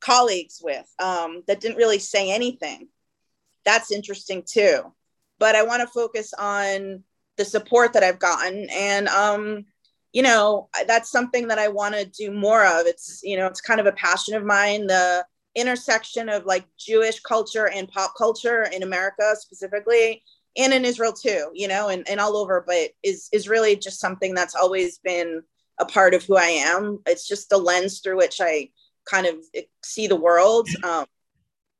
colleagues 0.00 0.60
with 0.62 0.86
um, 1.00 1.42
that 1.46 1.60
didn't 1.60 1.76
really 1.76 1.98
say 1.98 2.30
anything. 2.30 2.88
That's 3.64 3.92
interesting 3.92 4.44
too. 4.46 4.92
But 5.38 5.54
i 5.54 5.62
want 5.62 5.82
to 5.82 5.86
focus 5.86 6.32
on 6.34 7.04
the 7.36 7.44
support 7.44 7.92
that 7.92 8.02
i've 8.02 8.18
gotten 8.18 8.68
and 8.70 9.06
um, 9.08 9.64
you 10.12 10.22
know 10.22 10.68
that's 10.86 11.10
something 11.10 11.48
that 11.48 11.58
i 11.58 11.68
want 11.68 11.94
to 11.94 12.04
do 12.04 12.32
more 12.32 12.64
of. 12.64 12.86
It's 12.86 13.20
you 13.22 13.36
know 13.36 13.46
it's 13.46 13.60
kind 13.60 13.80
of 13.80 13.86
a 13.86 13.92
passion 13.92 14.34
of 14.34 14.44
mine 14.44 14.86
the 14.86 15.24
intersection 15.54 16.28
of 16.28 16.44
like 16.44 16.64
jewish 16.78 17.20
culture 17.20 17.68
and 17.68 17.88
pop 17.88 18.12
culture 18.16 18.64
in 18.72 18.82
america 18.82 19.34
specifically 19.34 20.22
and 20.56 20.72
in 20.72 20.84
israel 20.84 21.12
too 21.12 21.50
you 21.54 21.68
know 21.68 21.88
and, 21.88 22.08
and 22.08 22.20
all 22.20 22.36
over 22.36 22.64
but 22.66 22.90
is 23.02 23.28
is 23.32 23.48
really 23.48 23.76
just 23.76 24.00
something 24.00 24.34
that's 24.34 24.54
always 24.54 24.98
been 24.98 25.42
a 25.80 25.84
part 25.84 26.14
of 26.14 26.24
who 26.24 26.36
i 26.36 26.46
am. 26.46 26.98
It's 27.06 27.26
just 27.26 27.50
the 27.50 27.58
lens 27.58 28.00
through 28.00 28.16
which 28.16 28.40
i 28.40 28.68
kind 29.08 29.26
of 29.26 29.36
see 29.84 30.06
the 30.06 30.16
world. 30.16 30.68
Um, 30.84 31.06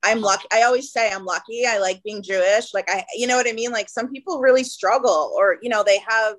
i'm 0.04 0.20
lucky 0.20 0.46
i 0.52 0.62
always 0.62 0.92
say 0.92 1.10
i'm 1.10 1.24
lucky. 1.24 1.64
I 1.66 1.78
like 1.78 2.02
being 2.02 2.22
jewish. 2.22 2.72
Like 2.72 2.88
i 2.88 3.04
you 3.14 3.26
know 3.26 3.36
what 3.36 3.48
i 3.48 3.52
mean? 3.52 3.72
Like 3.72 3.88
some 3.88 4.10
people 4.12 4.40
really 4.40 4.64
struggle 4.64 5.32
or 5.36 5.58
you 5.62 5.68
know 5.68 5.82
they 5.82 5.98
have 6.08 6.36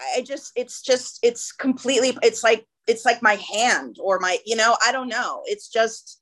I 0.00 0.22
just 0.22 0.52
it's 0.54 0.82
just 0.82 1.18
it's 1.22 1.52
completely 1.52 2.16
it's 2.22 2.44
like 2.44 2.66
it's 2.86 3.04
like 3.04 3.22
my 3.22 3.34
hand 3.34 3.96
or 4.00 4.18
my 4.18 4.38
you 4.46 4.56
know 4.56 4.76
I 4.84 4.92
don't 4.92 5.08
know. 5.08 5.42
It's 5.44 5.68
just 5.68 6.20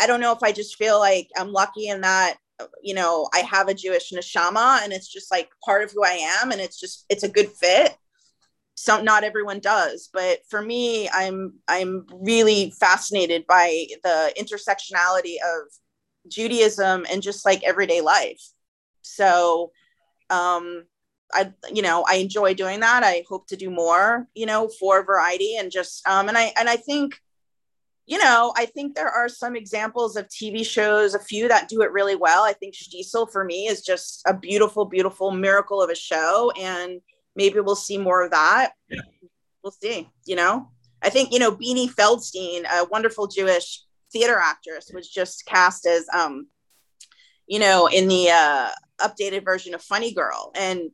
I 0.00 0.06
don't 0.06 0.20
know 0.20 0.32
if 0.32 0.42
I 0.42 0.52
just 0.52 0.76
feel 0.76 0.98
like 0.98 1.28
I'm 1.36 1.52
lucky 1.52 1.88
in 1.88 2.00
that 2.00 2.38
you 2.82 2.94
know 2.94 3.28
I 3.32 3.40
have 3.40 3.68
a 3.68 3.74
Jewish 3.74 4.12
neshama 4.12 4.82
and 4.82 4.92
it's 4.92 5.08
just 5.08 5.30
like 5.30 5.50
part 5.64 5.82
of 5.82 5.92
who 5.92 6.04
I 6.04 6.38
am 6.40 6.50
and 6.50 6.60
it's 6.60 6.78
just 6.78 7.04
it's 7.08 7.22
a 7.22 7.28
good 7.28 7.48
fit 7.50 7.96
so 8.74 9.02
not 9.02 9.24
everyone 9.24 9.60
does 9.60 10.08
but 10.12 10.40
for 10.48 10.62
me 10.62 11.08
I'm 11.10 11.54
I'm 11.68 12.06
really 12.12 12.72
fascinated 12.78 13.46
by 13.46 13.86
the 14.02 14.32
intersectionality 14.38 15.36
of 15.44 15.68
Judaism 16.28 17.06
and 17.10 17.22
just 17.22 17.44
like 17.44 17.62
everyday 17.64 18.00
life 18.00 18.42
so 19.02 19.72
um 20.30 20.84
I, 21.34 21.52
you 21.72 21.82
know, 21.82 22.04
I 22.06 22.16
enjoy 22.16 22.54
doing 22.54 22.80
that. 22.80 23.02
I 23.02 23.24
hope 23.28 23.46
to 23.48 23.56
do 23.56 23.70
more, 23.70 24.28
you 24.34 24.44
know, 24.44 24.68
for 24.68 25.02
variety 25.02 25.56
and 25.56 25.70
just, 25.72 26.06
um, 26.06 26.28
and 26.28 26.36
I, 26.36 26.52
and 26.58 26.68
I 26.68 26.76
think, 26.76 27.18
you 28.06 28.18
know, 28.18 28.52
I 28.56 28.66
think 28.66 28.94
there 28.94 29.08
are 29.08 29.28
some 29.28 29.54
examples 29.54 30.16
of 30.16 30.28
TV 30.28 30.66
shows, 30.66 31.14
a 31.14 31.18
few 31.18 31.48
that 31.48 31.68
do 31.68 31.82
it 31.82 31.92
really 31.92 32.16
well. 32.16 32.42
I 32.42 32.52
think 32.52 32.74
Shtisel 32.74 33.30
for 33.30 33.44
me 33.44 33.68
is 33.68 33.82
just 33.82 34.22
a 34.26 34.34
beautiful, 34.34 34.84
beautiful 34.84 35.30
miracle 35.30 35.80
of 35.80 35.90
a 35.90 35.94
show. 35.94 36.52
And 36.60 37.00
maybe 37.36 37.60
we'll 37.60 37.76
see 37.76 37.98
more 37.98 38.22
of 38.22 38.32
that. 38.32 38.72
We'll 39.62 39.72
see, 39.72 40.10
you 40.26 40.34
know, 40.34 40.68
I 41.00 41.10
think, 41.10 41.32
you 41.32 41.38
know, 41.38 41.52
Beanie 41.52 41.92
Feldstein, 41.92 42.64
a 42.64 42.84
wonderful 42.90 43.28
Jewish 43.28 43.82
theater 44.12 44.36
actress 44.36 44.90
was 44.92 45.08
just 45.08 45.46
cast 45.46 45.86
as, 45.86 46.06
um, 46.12 46.48
you 47.46 47.60
know, 47.60 47.86
in 47.86 48.08
the, 48.08 48.30
uh, 48.30 48.68
updated 49.00 49.44
version 49.44 49.74
of 49.74 49.82
Funny 49.82 50.12
Girl. 50.12 50.50
And, 50.56 50.90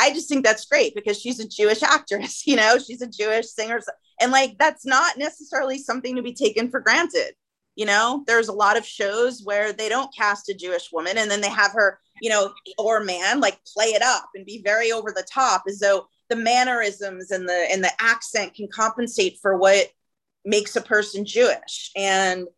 I 0.00 0.14
just 0.14 0.30
think 0.30 0.44
that's 0.44 0.64
great 0.64 0.94
because 0.94 1.20
she's 1.20 1.40
a 1.40 1.46
Jewish 1.46 1.82
actress, 1.82 2.42
you 2.46 2.56
know, 2.56 2.78
she's 2.78 3.02
a 3.02 3.06
Jewish 3.06 3.48
singer. 3.48 3.80
And 4.20 4.32
like, 4.32 4.58
that's 4.58 4.84
not 4.84 5.18
necessarily 5.18 5.78
something 5.78 6.16
to 6.16 6.22
be 6.22 6.34
taken 6.34 6.70
for 6.70 6.80
granted. 6.80 7.34
You 7.76 7.86
know, 7.86 8.24
there's 8.26 8.48
a 8.48 8.52
lot 8.52 8.76
of 8.76 8.84
shows 8.84 9.42
where 9.42 9.72
they 9.72 9.88
don't 9.88 10.14
cast 10.14 10.48
a 10.48 10.54
Jewish 10.54 10.90
woman 10.92 11.16
and 11.16 11.30
then 11.30 11.40
they 11.40 11.48
have 11.48 11.72
her, 11.72 11.98
you 12.20 12.28
know, 12.28 12.52
or 12.78 13.02
man, 13.02 13.40
like 13.40 13.58
play 13.64 13.86
it 13.86 14.02
up 14.02 14.28
and 14.34 14.44
be 14.44 14.60
very 14.62 14.92
over 14.92 15.12
the 15.12 15.26
top 15.32 15.62
as 15.68 15.78
though 15.78 16.06
the 16.28 16.36
mannerisms 16.36 17.30
and 17.30 17.48
the 17.48 17.66
and 17.70 17.82
the 17.82 17.92
accent 18.00 18.54
can 18.54 18.68
compensate 18.68 19.38
for 19.40 19.56
what 19.56 19.86
makes 20.44 20.76
a 20.76 20.80
person 20.80 21.24
Jewish. 21.24 21.90
And 21.96 22.48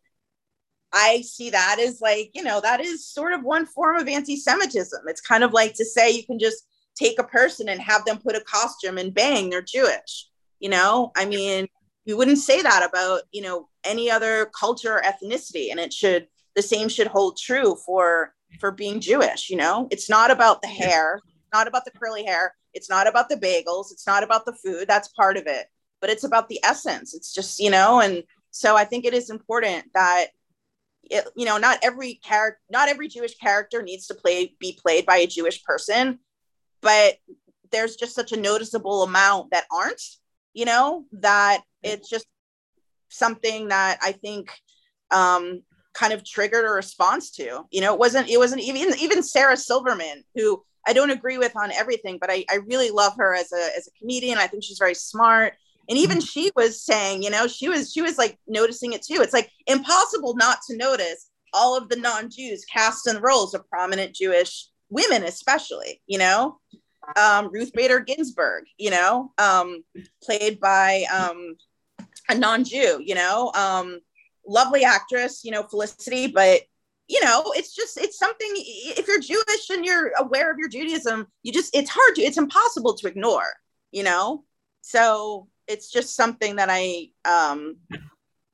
I 0.91 1.21
see 1.21 1.49
that 1.49 1.77
as 1.79 2.01
like, 2.01 2.31
you 2.33 2.43
know, 2.43 2.61
that 2.61 2.79
is 2.79 3.07
sort 3.07 3.33
of 3.33 3.43
one 3.43 3.65
form 3.65 3.97
of 3.97 4.07
anti 4.07 4.35
Semitism. 4.35 5.01
It's 5.07 5.21
kind 5.21 5.43
of 5.43 5.53
like 5.53 5.73
to 5.75 5.85
say 5.85 6.11
you 6.11 6.25
can 6.25 6.39
just 6.39 6.67
take 6.95 7.19
a 7.19 7.23
person 7.23 7.69
and 7.69 7.81
have 7.81 8.05
them 8.05 8.19
put 8.19 8.35
a 8.35 8.41
costume 8.41 8.97
and 8.97 9.13
bang, 9.13 9.49
they're 9.49 9.61
Jewish. 9.61 10.27
You 10.63 10.69
know, 10.69 11.11
I 11.17 11.25
mean, 11.25 11.67
we 12.07 12.13
wouldn't 12.13 12.37
say 12.37 12.61
that 12.61 12.87
about, 12.89 13.23
you 13.33 13.41
know, 13.41 13.67
any 13.83 14.09
other 14.09 14.49
culture 14.57 14.93
or 14.97 15.01
ethnicity. 15.01 15.71
And 15.71 15.79
it 15.79 15.91
should, 15.91 16.27
the 16.55 16.61
same 16.61 16.87
should 16.87 17.07
hold 17.07 17.37
true 17.37 17.75
for, 17.85 18.33
for 18.61 18.71
being 18.71 19.01
Jewish. 19.01 19.49
You 19.49 19.57
know, 19.57 19.89
it's 19.91 20.09
not 20.09 20.31
about 20.31 20.61
the 20.61 20.69
hair, 20.69 21.19
not 21.53 21.67
about 21.67 21.83
the 21.83 21.91
curly 21.91 22.23
hair. 22.23 22.55
It's 22.73 22.89
not 22.89 23.07
about 23.07 23.27
the 23.27 23.35
bagels. 23.35 23.91
It's 23.91 24.07
not 24.07 24.23
about 24.23 24.45
the 24.45 24.53
food. 24.53 24.87
That's 24.87 25.09
part 25.09 25.35
of 25.35 25.47
it, 25.47 25.67
but 25.99 26.09
it's 26.09 26.23
about 26.23 26.47
the 26.47 26.61
essence. 26.63 27.13
It's 27.13 27.33
just, 27.33 27.59
you 27.59 27.69
know, 27.69 27.99
and 27.99 28.23
so 28.51 28.77
I 28.77 28.85
think 28.85 29.03
it 29.03 29.13
is 29.13 29.29
important 29.29 29.87
that 29.93 30.27
it, 31.03 31.27
you 31.35 31.45
know, 31.45 31.57
not 31.57 31.79
every 31.83 32.21
character, 32.23 32.61
not 32.69 32.87
every 32.87 33.09
Jewish 33.09 33.35
character 33.35 33.81
needs 33.81 34.07
to 34.07 34.15
play 34.15 34.55
be 34.61 34.79
played 34.81 35.05
by 35.05 35.17
a 35.17 35.27
Jewish 35.27 35.61
person, 35.65 36.19
but 36.81 37.17
there's 37.73 37.97
just 37.97 38.15
such 38.15 38.31
a 38.31 38.39
noticeable 38.39 39.03
amount 39.03 39.51
that 39.51 39.65
aren't, 39.69 40.01
you 40.53 40.65
know, 40.65 41.05
that 41.13 41.61
it's 41.81 42.09
just 42.09 42.25
something 43.09 43.69
that 43.69 43.99
I 44.01 44.13
think 44.13 44.51
um, 45.11 45.61
kind 45.93 46.13
of 46.13 46.25
triggered 46.25 46.65
a 46.65 46.69
response 46.69 47.31
to. 47.31 47.65
You 47.71 47.81
know, 47.81 47.93
it 47.93 47.99
wasn't 47.99 48.29
it 48.29 48.37
wasn't 48.37 48.61
even 48.61 48.97
even 48.99 49.23
Sarah 49.23 49.57
Silverman, 49.57 50.23
who 50.35 50.63
I 50.85 50.93
don't 50.93 51.11
agree 51.11 51.37
with 51.37 51.55
on 51.55 51.71
everything, 51.71 52.17
but 52.19 52.29
I, 52.29 52.45
I 52.49 52.59
really 52.67 52.89
love 52.89 53.13
her 53.17 53.35
as 53.35 53.51
a 53.51 53.77
as 53.77 53.87
a 53.87 53.99
comedian. 53.99 54.37
I 54.37 54.47
think 54.47 54.63
she's 54.63 54.79
very 54.79 54.95
smart. 54.95 55.53
And 55.89 55.97
even 55.97 56.17
mm-hmm. 56.17 56.25
she 56.25 56.51
was 56.55 56.81
saying, 56.81 57.23
you 57.23 57.29
know, 57.29 57.47
she 57.47 57.69
was 57.69 57.91
she 57.91 58.01
was 58.01 58.17
like 58.17 58.37
noticing 58.47 58.93
it 58.93 59.03
too. 59.03 59.21
It's 59.21 59.33
like 59.33 59.49
impossible 59.67 60.35
not 60.35 60.59
to 60.69 60.77
notice 60.77 61.29
all 61.55 61.77
of 61.77 61.87
the 61.89 61.97
non-Jews 61.97 62.65
cast 62.65 63.07
in 63.07 63.21
roles 63.21 63.53
of 63.53 63.69
prominent 63.69 64.15
Jewish 64.15 64.69
women 64.93 65.23
especially 65.23 66.01
you 66.05 66.19
know 66.19 66.59
um, 67.15 67.49
ruth 67.51 67.71
bader 67.73 67.99
ginsburg 67.99 68.65
you 68.77 68.89
know 68.89 69.31
um, 69.37 69.83
played 70.23 70.59
by 70.59 71.03
um, 71.13 71.55
a 72.29 72.35
non-jew 72.35 73.01
you 73.03 73.15
know 73.15 73.51
um, 73.55 73.99
lovely 74.47 74.83
actress 74.83 75.43
you 75.43 75.51
know 75.51 75.63
felicity 75.63 76.27
but 76.27 76.61
you 77.07 77.23
know 77.23 77.43
it's 77.55 77.75
just 77.75 77.97
it's 77.97 78.17
something 78.17 78.49
if 78.55 79.07
you're 79.07 79.19
jewish 79.19 79.69
and 79.69 79.85
you're 79.85 80.11
aware 80.17 80.51
of 80.51 80.57
your 80.57 80.69
judaism 80.69 81.27
you 81.43 81.51
just 81.51 81.75
it's 81.75 81.89
hard 81.89 82.15
to 82.15 82.21
it's 82.21 82.37
impossible 82.37 82.93
to 82.93 83.07
ignore 83.07 83.47
you 83.91 84.03
know 84.03 84.43
so 84.81 85.47
it's 85.67 85.91
just 85.91 86.15
something 86.15 86.55
that 86.55 86.69
i 86.71 87.07
um 87.25 87.75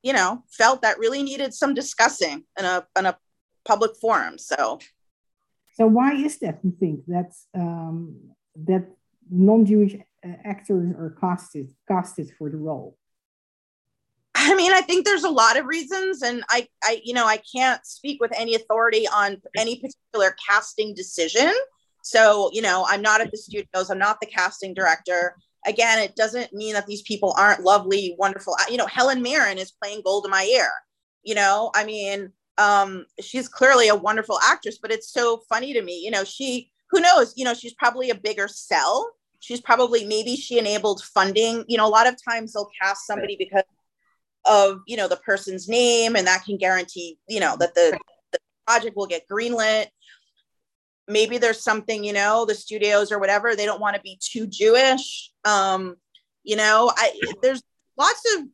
you 0.02 0.14
know 0.14 0.44
felt 0.52 0.82
that 0.82 0.98
really 1.00 1.22
needed 1.22 1.54
some 1.54 1.74
discussing 1.74 2.44
in 2.58 2.66
a 2.66 2.86
in 2.98 3.06
a 3.06 3.18
public 3.66 3.92
forum 4.02 4.38
so 4.38 4.80
so 5.80 5.88
why 5.88 6.12
is 6.12 6.38
that? 6.40 6.60
You 6.62 6.76
think 6.78 7.06
that's 7.08 7.48
um, 7.56 8.18
that 8.66 8.88
non-Jewish 9.30 9.96
uh, 9.96 10.28
actors 10.44 10.92
are 10.92 11.16
casted 11.20 11.74
casted 11.88 12.32
for 12.38 12.50
the 12.50 12.58
role? 12.58 12.98
I 14.36 14.56
mean, 14.56 14.72
I 14.72 14.82
think 14.82 15.06
there's 15.06 15.26
a 15.26 15.30
lot 15.30 15.58
of 15.58 15.66
reasons, 15.66 16.22
and 16.22 16.44
I, 16.50 16.68
I, 16.84 17.02
you 17.04 17.14
know, 17.14 17.26
I 17.26 17.42
can't 17.56 17.86
speak 17.86 18.22
with 18.22 18.32
any 18.38 18.56
authority 18.56 19.06
on 19.08 19.42
any 19.58 19.76
particular 19.76 20.36
casting 20.48 20.94
decision. 20.94 21.52
So, 22.04 22.50
you 22.54 22.62
know, 22.62 22.86
I'm 22.88 23.02
not 23.02 23.22
at 23.22 23.32
the 23.32 23.38
studios. 23.38 23.90
I'm 23.90 24.00
not 24.00 24.20
the 24.22 24.28
casting 24.28 24.74
director. 24.74 25.36
Again, 25.68 26.00
it 26.00 26.16
doesn't 26.16 26.54
mean 26.54 26.74
that 26.74 26.88
these 26.88 27.02
people 27.02 27.36
aren't 27.38 27.64
lovely, 27.64 28.16
wonderful. 28.18 28.56
You 28.70 28.78
know, 28.78 28.88
Helen 28.88 29.22
Mirren 29.22 29.58
is 29.58 29.72
playing 29.72 30.02
Golda 30.06 30.30
Meir. 30.30 30.70
You 31.24 31.36
know, 31.36 31.72
I 31.76 31.84
mean, 31.84 32.32
um, 32.58 33.06
she's 33.20 33.50
clearly 33.50 33.90
a 33.90 33.96
wonderful 33.96 34.40
actress, 34.42 34.80
but 34.82 34.92
it's 34.92 35.12
so 35.12 35.42
funny 35.50 35.74
to 35.74 35.82
me. 35.82 36.00
You 36.00 36.12
know, 36.12 36.24
she, 36.24 36.72
who 36.92 37.00
knows, 37.00 37.34
you 37.36 37.46
know, 37.46 37.54
she's 37.54 37.74
probably 37.74 38.10
a 38.10 38.16
bigger 38.16 38.48
sell. 38.48 39.12
She's 39.40 39.62
probably 39.62 40.06
maybe 40.06 40.36
she 40.36 40.60
enabled 40.60 41.02
funding. 41.04 41.64
You 41.68 41.78
know 41.78 41.88
a 41.88 41.90
lot 41.90 42.08
of 42.08 42.16
times 42.24 42.54
they'll 42.54 42.70
cast 42.82 43.08
somebody 43.08 43.36
because 43.38 43.64
of 44.46 44.82
you 44.88 44.98
know 44.98 45.08
the 45.08 45.18
person's 45.18 45.68
name 45.68 46.16
and 46.16 46.28
that 46.28 46.44
can 46.46 46.58
guarantee 46.58 47.18
you 47.28 47.40
know 47.40 47.56
that 47.58 47.74
the, 47.76 47.98
the 48.32 48.40
project 48.68 48.98
will 48.98 49.08
get 49.08 49.28
greenlit. 49.30 49.88
Maybe 51.08 51.38
there's 51.38 51.64
something 51.64 52.04
you 52.04 52.14
know 52.14 52.46
the 52.46 52.56
studios 52.56 53.12
or 53.12 53.20
whatever 53.20 53.56
they 53.56 53.66
don't 53.66 53.82
want 53.82 53.96
to 53.96 54.02
be 54.02 54.20
too 54.22 54.46
jewish. 54.48 55.32
Um 55.46 55.96
you 56.44 56.56
know 56.56 56.92
i 56.96 57.20
there's 57.42 57.62
lots 57.98 58.24
of 58.36 58.46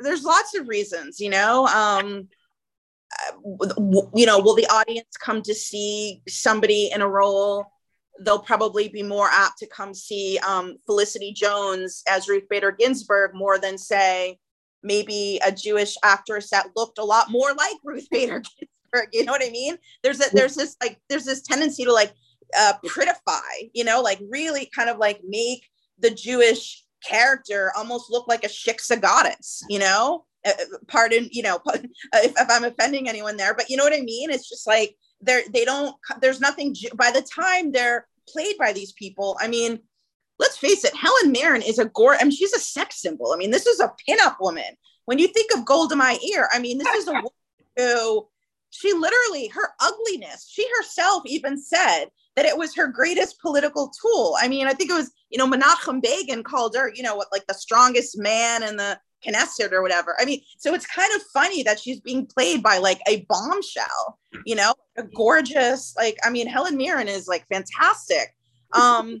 there's 0.00 0.24
lots 0.24 0.56
of 0.56 0.68
reasons 0.68 1.20
you 1.20 1.30
know? 1.30 1.66
Um 1.66 2.28
you 4.14 4.26
know 4.26 4.38
will 4.40 4.54
the 4.54 4.66
audience 4.66 5.16
come 5.18 5.42
to 5.42 5.54
see 5.54 6.22
somebody 6.28 6.90
in 6.92 7.02
a 7.02 7.08
role? 7.08 7.66
They'll 8.20 8.38
probably 8.38 8.88
be 8.88 9.02
more 9.02 9.28
apt 9.30 9.58
to 9.58 9.66
come 9.66 9.94
see 9.94 10.38
um, 10.46 10.76
felicity 10.86 11.32
jones 11.32 12.02
as 12.08 12.28
ruth 12.28 12.44
bader 12.48 12.72
ginsburg 12.72 13.34
more 13.34 13.58
than 13.58 13.78
say 13.78 14.38
maybe 14.84 15.40
a 15.44 15.52
jewish 15.52 15.96
actress 16.02 16.50
that 16.50 16.66
looked 16.74 16.98
a 16.98 17.04
lot 17.04 17.30
more 17.30 17.54
like 17.54 17.76
ruth 17.84 18.08
bader 18.10 18.42
ginsburg 18.58 19.08
you 19.12 19.24
know 19.24 19.32
what 19.32 19.44
i 19.44 19.50
mean? 19.50 19.76
There's 20.02 20.20
a 20.20 20.24
there's 20.32 20.54
this 20.54 20.76
like 20.82 21.00
there's 21.08 21.24
this 21.24 21.42
tendency 21.42 21.84
to 21.84 21.92
like 21.92 22.12
uh 22.58 22.74
prettify 22.84 23.70
you 23.72 23.84
know 23.84 24.02
like 24.02 24.20
really 24.28 24.70
kind 24.74 24.90
of 24.90 24.98
like 24.98 25.20
make 25.26 25.66
the 25.98 26.10
jewish 26.10 26.84
character 27.04 27.72
almost 27.76 28.10
look 28.10 28.28
like 28.28 28.44
a 28.44 28.48
shiksa 28.48 29.00
goddess 29.00 29.62
you 29.68 29.78
know 29.78 30.24
uh, 30.44 30.52
pardon 30.88 31.28
you 31.30 31.42
know 31.42 31.60
if, 31.74 31.84
if 32.14 32.46
i'm 32.50 32.64
offending 32.64 33.08
anyone 33.08 33.36
there 33.36 33.54
but 33.54 33.68
you 33.68 33.76
know 33.76 33.84
what 33.84 33.94
i 33.94 34.00
mean? 34.00 34.30
It's 34.30 34.48
just 34.48 34.66
like 34.66 34.96
they're 35.20 35.42
they 35.52 35.64
don't 35.64 35.94
there's 36.20 36.40
nothing 36.40 36.74
by 36.94 37.10
the 37.10 37.22
time 37.22 37.72
they're 37.72 38.06
played 38.28 38.56
by 38.58 38.72
these 38.72 38.92
people 38.92 39.36
i 39.40 39.48
mean 39.48 39.78
let's 40.38 40.56
face 40.56 40.84
it 40.84 40.94
helen 40.94 41.32
mirren 41.32 41.62
is 41.62 41.78
a 41.78 41.86
gore 41.86 42.16
i 42.16 42.22
mean 42.22 42.32
she's 42.32 42.52
a 42.52 42.58
sex 42.58 43.00
symbol. 43.00 43.32
I 43.32 43.36
mean 43.36 43.50
this 43.50 43.66
is 43.66 43.80
a 43.80 43.92
pinup 44.08 44.36
woman. 44.40 44.76
When 45.04 45.18
you 45.18 45.28
think 45.28 45.52
of 45.54 45.64
golda 45.64 45.96
meir 45.96 46.48
i 46.52 46.58
mean 46.58 46.78
this 46.78 46.88
is 46.88 47.08
a 47.08 47.12
woman 47.12 47.30
who 47.76 48.28
she 48.70 48.92
literally 48.92 49.48
her 49.48 49.70
ugliness 49.80 50.48
she 50.50 50.66
herself 50.78 51.22
even 51.26 51.60
said 51.60 52.06
that 52.34 52.46
it 52.46 52.56
was 52.56 52.74
her 52.74 52.88
greatest 52.88 53.38
political 53.40 53.92
tool. 54.00 54.36
I 54.40 54.48
mean 54.48 54.66
i 54.66 54.72
think 54.72 54.90
it 54.90 54.94
was 54.94 55.12
you 55.30 55.38
know 55.38 55.48
menachem 55.48 56.02
begin 56.02 56.42
called 56.42 56.74
her 56.76 56.92
you 56.92 57.02
know 57.02 57.16
what 57.16 57.28
like 57.32 57.46
the 57.46 57.54
strongest 57.54 58.18
man 58.18 58.62
in 58.62 58.76
the 58.76 58.98
Knesset 59.26 59.72
or 59.72 59.82
whatever. 59.82 60.16
I 60.18 60.24
mean, 60.24 60.40
so 60.58 60.74
it's 60.74 60.86
kind 60.86 61.12
of 61.14 61.22
funny 61.32 61.62
that 61.62 61.78
she's 61.78 62.00
being 62.00 62.26
played 62.26 62.62
by 62.62 62.78
like 62.78 63.00
a 63.06 63.26
bombshell, 63.28 64.18
you 64.44 64.54
know, 64.54 64.74
a 64.96 65.02
gorgeous, 65.02 65.94
like, 65.96 66.18
I 66.24 66.30
mean, 66.30 66.46
Helen 66.46 66.76
Mirren 66.76 67.08
is 67.08 67.28
like 67.28 67.46
fantastic. 67.48 68.34
Um, 68.74 69.20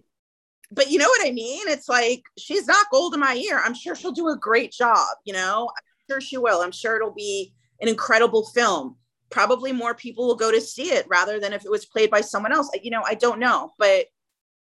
but 0.70 0.90
you 0.90 0.98
know 0.98 1.08
what 1.08 1.26
I 1.26 1.30
mean? 1.30 1.68
It's 1.68 1.86
like 1.86 2.22
she's 2.38 2.66
not 2.66 2.86
Golda 2.90 3.18
Meir. 3.18 3.60
I'm 3.62 3.74
sure 3.74 3.94
she'll 3.94 4.12
do 4.12 4.30
a 4.30 4.36
great 4.38 4.72
job, 4.72 5.06
you 5.24 5.34
know, 5.34 5.68
I'm 5.76 5.84
sure 6.08 6.20
she 6.22 6.38
will. 6.38 6.62
I'm 6.62 6.72
sure 6.72 6.96
it'll 6.96 7.12
be 7.12 7.52
an 7.82 7.88
incredible 7.88 8.46
film. 8.46 8.96
Probably 9.28 9.72
more 9.72 9.94
people 9.94 10.26
will 10.26 10.36
go 10.36 10.50
to 10.50 10.58
see 10.58 10.90
it 10.92 11.04
rather 11.06 11.38
than 11.38 11.52
if 11.52 11.66
it 11.66 11.70
was 11.70 11.84
played 11.84 12.10
by 12.10 12.22
someone 12.22 12.52
else. 12.52 12.70
You 12.82 12.90
know, 12.90 13.02
I 13.04 13.14
don't 13.14 13.38
know, 13.38 13.74
but 13.78 14.06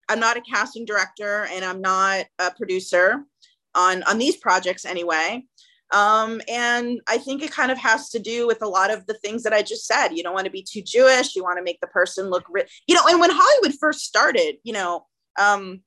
I'm 0.09 0.19
not 0.19 0.35
a 0.35 0.41
casting 0.41 0.83
director 0.83 1.47
and 1.53 1.63
I'm 1.63 1.79
not 1.79 2.25
a 2.37 2.51
producer 2.51 3.25
on 3.75 4.03
on 4.03 4.17
these 4.17 4.37
projects 4.37 4.85
anyway. 4.85 5.45
Um, 5.93 6.41
and 6.47 7.01
i 7.09 7.17
think 7.17 7.43
it 7.43 7.51
kind 7.51 7.69
of 7.69 7.77
has 7.77 8.09
to 8.11 8.19
do 8.19 8.47
with 8.47 8.61
a 8.61 8.67
lot 8.67 8.91
of 8.91 9.05
the 9.07 9.13
things 9.15 9.43
that 9.43 9.53
i 9.53 9.61
just 9.61 9.85
said. 9.85 10.09
You 10.09 10.23
don't 10.23 10.33
want 10.33 10.45
to 10.45 10.51
be 10.51 10.63
too 10.63 10.81
jewish. 10.81 11.35
You 11.35 11.43
want 11.43 11.57
to 11.57 11.63
make 11.63 11.81
the 11.81 11.87
person 11.87 12.29
look 12.29 12.45
you 12.87 12.95
know 12.95 13.01
and 13.07 13.19
when 13.19 13.31
hollywood 13.31 13.77
first 13.79 14.01
started 14.01 14.55
you 14.63 14.73
know 14.73 15.05
um, 15.39 15.81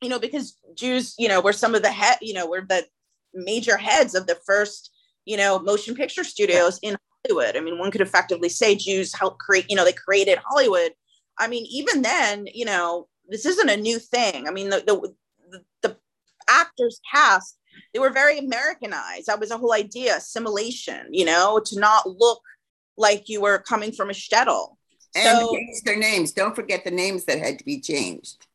you 0.00 0.08
know 0.08 0.18
because 0.18 0.56
jews 0.74 1.14
you 1.18 1.28
know 1.28 1.40
were 1.40 1.52
some 1.52 1.74
of 1.74 1.82
the 1.82 1.90
head 1.90 2.18
you 2.20 2.34
know 2.34 2.46
were 2.46 2.64
the 2.68 2.84
major 3.34 3.76
heads 3.76 4.14
of 4.14 4.26
the 4.26 4.36
first 4.46 4.90
you 5.24 5.36
know 5.36 5.58
motion 5.58 5.94
picture 5.94 6.24
studios 6.24 6.78
in 6.82 6.96
hollywood. 7.24 7.56
I 7.56 7.60
mean 7.60 7.78
one 7.78 7.90
could 7.90 8.00
effectively 8.00 8.48
say 8.48 8.74
jews 8.74 9.14
helped 9.14 9.38
create 9.38 9.66
you 9.68 9.76
know 9.76 9.84
they 9.84 9.92
created 9.92 10.38
hollywood. 10.44 10.92
I 11.38 11.48
mean 11.48 11.66
even 11.70 12.02
then 12.02 12.46
you 12.52 12.64
know 12.64 13.08
this 13.28 13.46
isn't 13.46 13.70
a 13.70 13.76
new 13.76 13.98
thing. 13.98 14.48
I 14.48 14.50
mean 14.50 14.70
the, 14.70 14.82
the, 14.86 15.58
the 15.82 15.96
actors 16.60 17.00
cast 17.10 17.58
they 17.92 17.98
were 17.98 18.10
very 18.10 18.38
americanized. 18.38 19.26
That 19.26 19.40
was 19.40 19.50
a 19.50 19.58
whole 19.58 19.72
idea 19.72 20.16
assimilation 20.16 21.06
you 21.10 21.24
know 21.24 21.60
to 21.66 21.80
not 21.80 22.06
look 22.06 22.42
like 22.96 23.28
you 23.28 23.40
were 23.40 23.58
coming 23.58 23.92
from 23.92 24.10
a 24.10 24.12
shtetl. 24.12 24.76
And 25.14 25.38
so, 25.38 25.52
change 25.52 25.82
their 25.84 25.98
names. 25.98 26.32
Don't 26.32 26.54
forget 26.54 26.84
the 26.84 26.90
names 26.90 27.24
that 27.26 27.38
had 27.38 27.58
to 27.58 27.64
be 27.64 27.80
changed. 27.80 28.46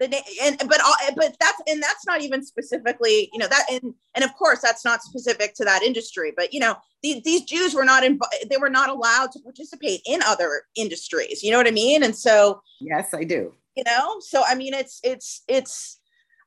The 0.00 0.08
name 0.08 0.22
and 0.42 0.58
but 0.68 0.80
all, 0.80 0.94
but 1.16 1.36
that's 1.38 1.62
and 1.68 1.80
that's 1.80 2.04
not 2.06 2.22
even 2.22 2.44
specifically 2.44 3.30
you 3.32 3.38
know 3.38 3.46
that 3.46 3.66
and 3.70 3.94
and 4.16 4.24
of 4.24 4.34
course 4.34 4.60
that's 4.60 4.84
not 4.84 5.00
specific 5.02 5.54
to 5.54 5.64
that 5.64 5.82
industry 5.82 6.32
but 6.36 6.52
you 6.52 6.58
know 6.58 6.74
these, 7.04 7.22
these 7.22 7.42
jews 7.42 7.72
were 7.72 7.84
not 7.84 8.02
in 8.02 8.18
they 8.50 8.56
were 8.56 8.70
not 8.70 8.90
allowed 8.90 9.30
to 9.30 9.38
participate 9.40 10.00
in 10.04 10.20
other 10.24 10.62
industries 10.74 11.44
you 11.44 11.52
know 11.52 11.56
what 11.56 11.68
i 11.68 11.70
mean? 11.70 12.02
And 12.02 12.16
so 12.16 12.62
yes 12.80 13.14
i 13.14 13.22
do. 13.22 13.52
you 13.76 13.84
know 13.86 14.16
so 14.18 14.42
i 14.48 14.56
mean 14.56 14.74
it's 14.74 14.98
it's 15.04 15.42
it's 15.46 16.00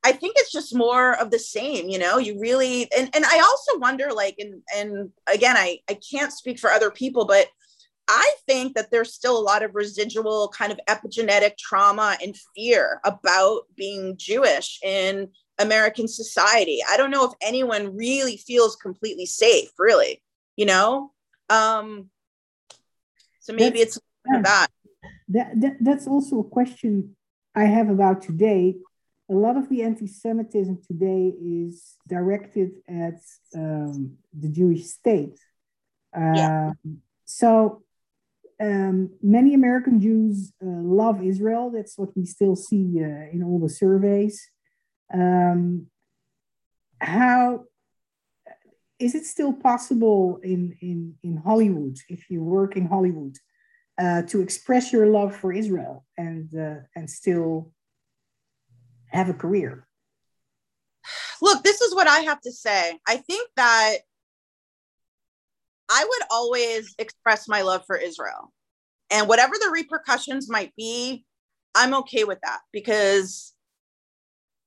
I 0.06 0.12
think 0.12 0.36
it's 0.38 0.52
just 0.52 0.76
more 0.76 1.20
of 1.20 1.32
the 1.32 1.40
same, 1.40 1.90
you 1.90 1.98
know, 1.98 2.20
you 2.20 2.40
really, 2.40 2.88
and, 2.96 3.10
and 3.16 3.26
I 3.26 3.40
also 3.40 3.80
wonder 3.80 4.12
like, 4.14 4.36
and, 4.38 4.62
and 4.78 5.10
again, 5.26 5.58
I, 5.58 5.80
I 5.90 5.98
can't 6.12 6.32
speak 6.32 6.60
for 6.60 6.70
other 6.70 6.92
people, 6.92 7.26
but 7.26 7.48
I 8.08 8.36
think 8.46 8.76
that 8.76 8.92
there's 8.92 9.16
still 9.16 9.36
a 9.36 9.42
lot 9.42 9.64
of 9.64 9.74
residual 9.74 10.54
kind 10.56 10.72
of 10.72 10.80
epigenetic 10.88 11.58
trauma 11.58 12.18
and 12.22 12.36
fear 12.56 13.02
about 13.04 13.62
being 13.76 14.16
Jewish 14.16 14.80
in 14.84 15.30
American 15.58 16.08
society. 16.08 16.82
I 16.88 16.98
don't 16.98 17.10
know 17.10 17.26
if 17.26 17.34
anyone 17.42 17.98
really 17.98 18.38
feels 18.38 18.76
completely 18.76 19.26
safe, 19.26 19.70
really, 19.80 20.22
you 20.56 20.68
know? 20.68 21.14
Um, 21.50 22.12
so 23.40 23.54
maybe 23.54 23.80
that's, 23.80 23.98
it's 23.98 24.06
that. 24.44 24.70
That, 25.30 25.62
that. 25.62 25.78
That's 25.82 26.06
also 26.06 26.42
a 26.42 26.44
question 26.44 27.16
I 27.56 27.66
have 27.66 27.90
about 27.90 28.22
today 28.22 28.76
a 29.30 29.34
lot 29.34 29.58
of 29.58 29.70
the 29.70 29.82
anti-Semitism 29.82 30.82
today 30.88 31.34
is 31.42 31.96
directed 32.08 32.72
at 32.88 33.20
um, 33.56 34.18
the 34.34 34.50
Jewish 34.50 34.86
state. 34.86 35.40
Uh, 36.16 36.34
yeah. 36.36 36.72
So 37.26 37.84
um, 38.62 39.10
many 39.22 39.54
American 39.54 40.00
Jews 40.00 40.54
uh, 40.62 40.68
love 40.68 41.24
Israel. 41.24 41.72
That's 41.72 41.98
what 41.98 42.16
we 42.16 42.26
still 42.26 42.56
see 42.56 43.00
uh, 43.02 43.34
in 43.34 43.44
all 43.44 43.60
the 43.60 43.70
surveys. 43.70 44.50
Um, 45.14 45.88
how 47.00 47.66
is 49.00 49.14
it 49.16 49.26
still 49.26 49.54
possible 49.54 50.40
in, 50.44 50.78
in, 50.82 51.16
in 51.24 51.38
Hollywood, 51.38 51.98
if 52.10 52.30
you 52.30 52.44
work 52.44 52.78
in 52.78 52.88
Hollywood, 52.88 53.36
uh, 53.98 54.22
to 54.24 54.42
express 54.42 54.94
your 54.94 55.08
love 55.08 55.36
for 55.36 55.52
Israel 55.52 56.06
and, 56.18 56.50
uh, 56.56 56.82
and 56.96 57.10
still 57.10 57.72
have 59.08 59.30
a 59.30 59.34
career? 59.34 59.88
Look, 61.42 61.64
this 61.64 61.82
is 61.82 61.94
what 61.94 62.08
I 62.08 62.20
have 62.22 62.42
to 62.42 62.52
say. 62.52 63.00
I 63.08 63.18
think 63.18 63.50
that 63.56 63.98
I 65.90 66.04
would 66.04 66.28
always 66.32 66.96
express 66.98 67.48
my 67.48 67.62
love 67.62 67.84
for 67.86 67.96
Israel. 67.96 68.52
And 69.12 69.28
whatever 69.28 69.54
the 69.60 69.70
repercussions 69.72 70.50
might 70.50 70.76
be, 70.76 71.26
I'm 71.76 71.94
okay 71.94 72.24
with 72.24 72.40
that 72.44 72.62
because 72.72 73.54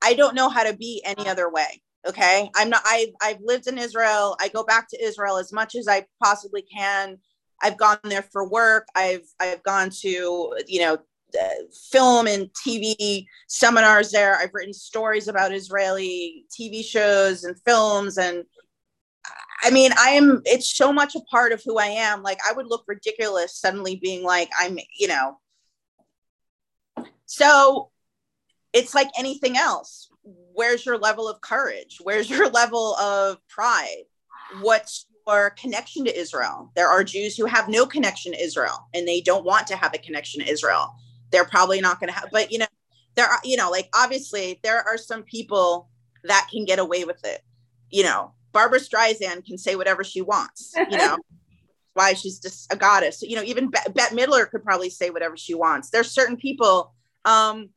I 0.02 0.14
don't 0.14 0.34
know 0.34 0.48
how 0.48 0.62
to 0.62 0.76
be 0.76 1.02
any 1.04 1.28
other 1.28 1.50
way. 1.50 1.82
Okay. 2.06 2.48
I'm 2.54 2.70
not, 2.70 2.82
I've, 2.86 3.08
I've 3.20 3.40
lived 3.42 3.66
in 3.66 3.78
Israel. 3.78 4.36
I 4.40 4.48
go 4.48 4.62
back 4.62 4.88
to 4.90 5.04
Israel 5.04 5.38
as 5.38 5.52
much 5.52 5.74
as 5.74 5.88
I 5.88 6.04
possibly 6.22 6.62
can. 6.62 7.18
I've 7.60 7.76
gone 7.76 7.98
there 8.04 8.22
for 8.22 8.48
work. 8.48 8.86
I've, 8.94 9.26
I've 9.40 9.62
gone 9.64 9.90
to, 10.02 10.54
you 10.66 10.80
know, 10.80 10.98
Uh, 11.38 11.48
film 11.90 12.26
and 12.26 12.48
TV 12.54 13.26
seminars 13.48 14.10
there. 14.10 14.36
I've 14.36 14.54
written 14.54 14.72
stories 14.72 15.28
about 15.28 15.52
Israeli 15.52 16.46
TV 16.50 16.82
shows 16.82 17.44
and 17.44 17.60
films. 17.66 18.16
And 18.16 18.44
I 19.62 19.70
mean, 19.70 19.92
I 19.98 20.10
am, 20.10 20.40
it's 20.46 20.74
so 20.74 20.90
much 20.90 21.14
a 21.16 21.20
part 21.30 21.52
of 21.52 21.62
who 21.62 21.78
I 21.78 21.86
am. 21.86 22.22
Like, 22.22 22.38
I 22.48 22.54
would 22.54 22.66
look 22.66 22.84
ridiculous 22.88 23.56
suddenly 23.56 23.96
being 23.96 24.24
like, 24.24 24.48
I'm, 24.58 24.78
you 24.98 25.08
know. 25.08 25.38
So 27.26 27.90
it's 28.72 28.94
like 28.94 29.08
anything 29.18 29.58
else. 29.58 30.08
Where's 30.54 30.86
your 30.86 30.96
level 30.96 31.28
of 31.28 31.42
courage? 31.42 31.98
Where's 32.02 32.30
your 32.30 32.48
level 32.48 32.94
of 32.96 33.36
pride? 33.48 34.04
What's 34.60 35.04
your 35.26 35.50
connection 35.50 36.06
to 36.06 36.18
Israel? 36.18 36.72
There 36.74 36.88
are 36.88 37.04
Jews 37.04 37.36
who 37.36 37.44
have 37.44 37.68
no 37.68 37.84
connection 37.84 38.32
to 38.32 38.42
Israel 38.42 38.88
and 38.94 39.06
they 39.06 39.20
don't 39.20 39.44
want 39.44 39.66
to 39.66 39.76
have 39.76 39.92
a 39.94 39.98
connection 39.98 40.42
to 40.42 40.50
Israel 40.50 40.94
they're 41.30 41.44
probably 41.44 41.80
not 41.80 42.00
going 42.00 42.12
to 42.12 42.18
have 42.18 42.28
but 42.32 42.50
you 42.50 42.58
know 42.58 42.66
there 43.14 43.26
are 43.26 43.40
you 43.44 43.56
know 43.56 43.70
like 43.70 43.88
obviously 43.94 44.60
there 44.62 44.82
are 44.86 44.96
some 44.96 45.22
people 45.22 45.88
that 46.24 46.48
can 46.50 46.64
get 46.64 46.78
away 46.78 47.04
with 47.04 47.24
it. 47.24 47.42
You 47.90 48.04
know 48.04 48.32
barbra 48.52 48.78
streisand 48.78 49.44
can 49.44 49.58
say 49.58 49.76
whatever 49.76 50.04
she 50.04 50.20
wants 50.20 50.74
you 50.90 50.96
know. 50.96 51.18
Why 51.94 52.12
she's 52.12 52.38
just 52.38 52.72
a 52.72 52.76
goddess. 52.76 53.22
You 53.22 53.36
know 53.36 53.42
even 53.42 53.70
bette 53.70 54.14
midler 54.14 54.48
could 54.48 54.62
probably 54.62 54.90
say 54.90 55.10
whatever 55.10 55.36
she 55.36 55.54
wants. 55.54 55.90
There's 55.90 56.10
certain 56.10 56.36
people 56.36 56.94
um 57.24 57.70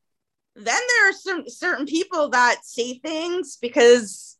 then 0.55 0.79
there 0.87 1.09
are 1.09 1.13
some 1.13 1.43
certain 1.47 1.85
people 1.85 2.29
that 2.29 2.59
say 2.63 2.99
things 2.99 3.57
because 3.59 4.37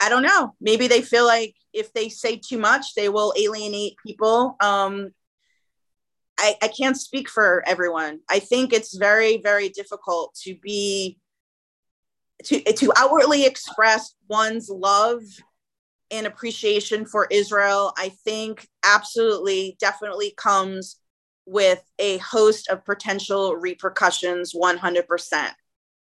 I 0.00 0.08
don't 0.08 0.22
know, 0.22 0.54
maybe 0.60 0.86
they 0.86 1.02
feel 1.02 1.26
like 1.26 1.56
if 1.72 1.92
they 1.92 2.08
say 2.08 2.36
too 2.36 2.58
much, 2.58 2.94
they 2.94 3.08
will 3.08 3.34
alienate 3.36 3.96
people. 4.06 4.56
Um, 4.60 5.10
I, 6.38 6.54
I 6.62 6.68
can't 6.68 6.96
speak 6.96 7.28
for 7.28 7.64
everyone. 7.66 8.20
I 8.28 8.38
think 8.38 8.72
it's 8.72 8.96
very, 8.96 9.38
very 9.42 9.68
difficult 9.70 10.34
to 10.44 10.54
be 10.54 11.18
to 12.44 12.60
to 12.60 12.92
outwardly 12.96 13.44
express 13.44 14.14
one's 14.28 14.68
love 14.70 15.22
and 16.10 16.26
appreciation 16.26 17.04
for 17.04 17.26
Israel. 17.30 17.92
I 17.98 18.10
think 18.24 18.68
absolutely, 18.84 19.76
definitely 19.80 20.32
comes 20.36 21.00
with 21.44 21.82
a 21.98 22.18
host 22.18 22.68
of 22.68 22.84
potential 22.84 23.56
repercussions. 23.56 24.52
One 24.54 24.78
hundred 24.78 25.08
percent, 25.08 25.54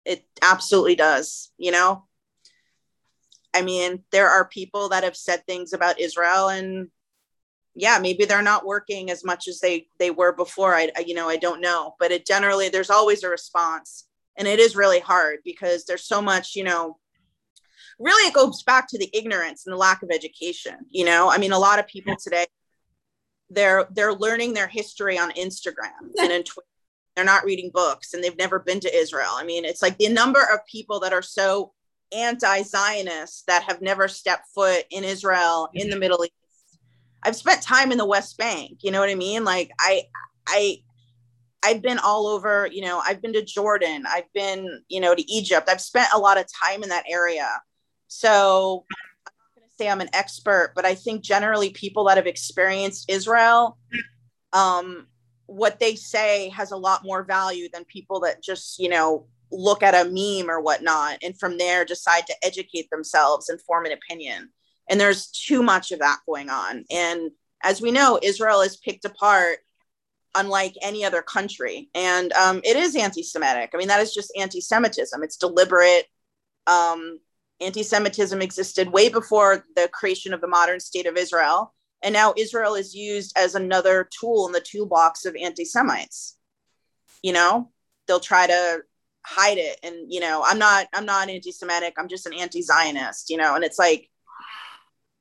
it 0.04 0.24
absolutely 0.42 0.96
does. 0.96 1.52
You 1.56 1.70
know, 1.70 2.04
I 3.54 3.62
mean, 3.62 4.02
there 4.10 4.28
are 4.28 4.48
people 4.48 4.88
that 4.88 5.04
have 5.04 5.16
said 5.16 5.46
things 5.46 5.72
about 5.72 6.00
Israel 6.00 6.48
and 6.48 6.88
yeah, 7.76 7.98
maybe 8.00 8.24
they're 8.24 8.42
not 8.42 8.64
working 8.64 9.10
as 9.10 9.22
much 9.22 9.46
as 9.48 9.60
they 9.60 9.86
they 9.98 10.10
were 10.10 10.32
before. 10.32 10.74
I, 10.74 10.90
I 10.96 11.00
you 11.00 11.14
know, 11.14 11.28
I 11.28 11.36
don't 11.36 11.60
know, 11.60 11.94
but 12.00 12.10
it 12.10 12.26
generally 12.26 12.70
there's 12.70 12.90
always 12.90 13.22
a 13.22 13.28
response 13.28 14.08
and 14.38 14.48
it 14.48 14.58
is 14.58 14.74
really 14.74 14.98
hard 14.98 15.40
because 15.44 15.84
there's 15.84 16.04
so 16.04 16.22
much, 16.22 16.56
you 16.56 16.64
know, 16.64 16.98
really 17.98 18.28
it 18.28 18.34
goes 18.34 18.62
back 18.62 18.88
to 18.88 18.98
the 18.98 19.10
ignorance 19.12 19.66
and 19.66 19.74
the 19.74 19.78
lack 19.78 20.02
of 20.02 20.10
education, 20.10 20.76
you 20.88 21.04
know? 21.04 21.30
I 21.30 21.38
mean, 21.38 21.52
a 21.52 21.58
lot 21.58 21.78
of 21.78 21.86
people 21.86 22.16
today 22.16 22.46
they're 23.50 23.86
they're 23.92 24.14
learning 24.14 24.54
their 24.54 24.68
history 24.68 25.18
on 25.18 25.30
Instagram 25.32 26.10
and 26.18 26.32
in 26.32 26.42
Twitter. 26.42 26.66
They're 27.14 27.24
not 27.24 27.44
reading 27.44 27.70
books 27.72 28.12
and 28.14 28.24
they've 28.24 28.36
never 28.36 28.58
been 28.58 28.80
to 28.80 28.94
Israel. 28.94 29.32
I 29.34 29.44
mean, 29.44 29.64
it's 29.64 29.82
like 29.82 29.96
the 29.98 30.08
number 30.08 30.40
of 30.40 30.60
people 30.66 31.00
that 31.00 31.12
are 31.12 31.22
so 31.22 31.72
anti-Zionists 32.12 33.42
that 33.46 33.64
have 33.64 33.80
never 33.80 34.08
stepped 34.08 34.48
foot 34.54 34.84
in 34.90 35.04
Israel 35.04 35.68
in 35.74 35.90
the 35.90 35.98
Middle 35.98 36.24
East 36.24 36.34
I've 37.26 37.36
spent 37.36 37.60
time 37.60 37.90
in 37.90 37.98
the 37.98 38.06
West 38.06 38.38
Bank. 38.38 38.78
You 38.82 38.92
know 38.92 39.00
what 39.00 39.10
I 39.10 39.16
mean? 39.16 39.44
Like 39.44 39.72
I, 39.80 40.04
I, 40.46 40.78
I've 41.64 41.82
been 41.82 41.98
all 41.98 42.28
over. 42.28 42.68
You 42.70 42.82
know, 42.82 43.02
I've 43.04 43.20
been 43.20 43.32
to 43.32 43.44
Jordan. 43.44 44.04
I've 44.08 44.32
been, 44.32 44.82
you 44.88 45.00
know, 45.00 45.14
to 45.14 45.32
Egypt. 45.32 45.68
I've 45.68 45.80
spent 45.80 46.08
a 46.14 46.18
lot 46.18 46.38
of 46.38 46.46
time 46.64 46.84
in 46.84 46.88
that 46.90 47.04
area. 47.08 47.48
So 48.06 48.84
I'm 48.88 49.24
not 49.24 49.32
going 49.56 49.68
to 49.68 49.74
say 49.76 49.90
I'm 49.90 50.00
an 50.00 50.08
expert, 50.12 50.72
but 50.76 50.84
I 50.84 50.94
think 50.94 51.24
generally 51.24 51.70
people 51.70 52.04
that 52.04 52.16
have 52.16 52.28
experienced 52.28 53.10
Israel, 53.10 53.76
um, 54.52 55.08
what 55.46 55.80
they 55.80 55.96
say 55.96 56.50
has 56.50 56.70
a 56.70 56.76
lot 56.76 57.04
more 57.04 57.24
value 57.24 57.68
than 57.72 57.84
people 57.86 58.20
that 58.20 58.40
just, 58.40 58.78
you 58.78 58.88
know, 58.88 59.26
look 59.50 59.82
at 59.82 59.94
a 59.94 60.08
meme 60.08 60.50
or 60.50 60.60
whatnot 60.60 61.18
and 61.22 61.38
from 61.38 61.58
there 61.58 61.84
decide 61.84 62.26
to 62.26 62.34
educate 62.44 62.88
themselves 62.90 63.48
and 63.48 63.60
form 63.62 63.86
an 63.86 63.92
opinion. 63.92 64.50
And 64.88 65.00
there's 65.00 65.28
too 65.28 65.62
much 65.62 65.92
of 65.92 66.00
that 66.00 66.18
going 66.26 66.48
on. 66.48 66.84
And 66.90 67.30
as 67.62 67.80
we 67.80 67.90
know, 67.90 68.18
Israel 68.22 68.60
is 68.60 68.76
picked 68.76 69.04
apart 69.04 69.58
unlike 70.36 70.74
any 70.82 71.04
other 71.04 71.22
country. 71.22 71.88
And 71.94 72.32
um, 72.34 72.60
it 72.62 72.76
is 72.76 72.94
anti 72.94 73.22
Semitic. 73.22 73.70
I 73.74 73.78
mean, 73.78 73.88
that 73.88 74.00
is 74.00 74.14
just 74.14 74.32
anti 74.38 74.60
Semitism, 74.60 75.22
it's 75.22 75.36
deliberate. 75.36 76.06
Um, 76.66 77.20
anti 77.60 77.82
Semitism 77.82 78.40
existed 78.42 78.92
way 78.92 79.08
before 79.08 79.64
the 79.74 79.88
creation 79.92 80.32
of 80.34 80.40
the 80.40 80.48
modern 80.48 80.80
state 80.80 81.06
of 81.06 81.16
Israel. 81.16 81.72
And 82.02 82.12
now 82.12 82.34
Israel 82.36 82.74
is 82.74 82.94
used 82.94 83.36
as 83.36 83.54
another 83.54 84.08
tool 84.20 84.46
in 84.46 84.52
the 84.52 84.60
toolbox 84.60 85.24
of 85.24 85.34
anti 85.40 85.64
Semites. 85.64 86.36
You 87.22 87.32
know, 87.32 87.70
they'll 88.06 88.20
try 88.20 88.46
to 88.46 88.82
hide 89.24 89.58
it. 89.58 89.80
And, 89.82 90.12
you 90.12 90.20
know, 90.20 90.42
I'm 90.46 90.58
not, 90.58 90.86
I'm 90.94 91.06
not 91.06 91.30
anti 91.30 91.50
Semitic. 91.50 91.94
I'm 91.98 92.08
just 92.08 92.26
an 92.26 92.34
anti 92.34 92.62
Zionist, 92.62 93.30
you 93.30 93.38
know, 93.38 93.54
and 93.54 93.64
it's 93.64 93.78
like, 93.78 94.08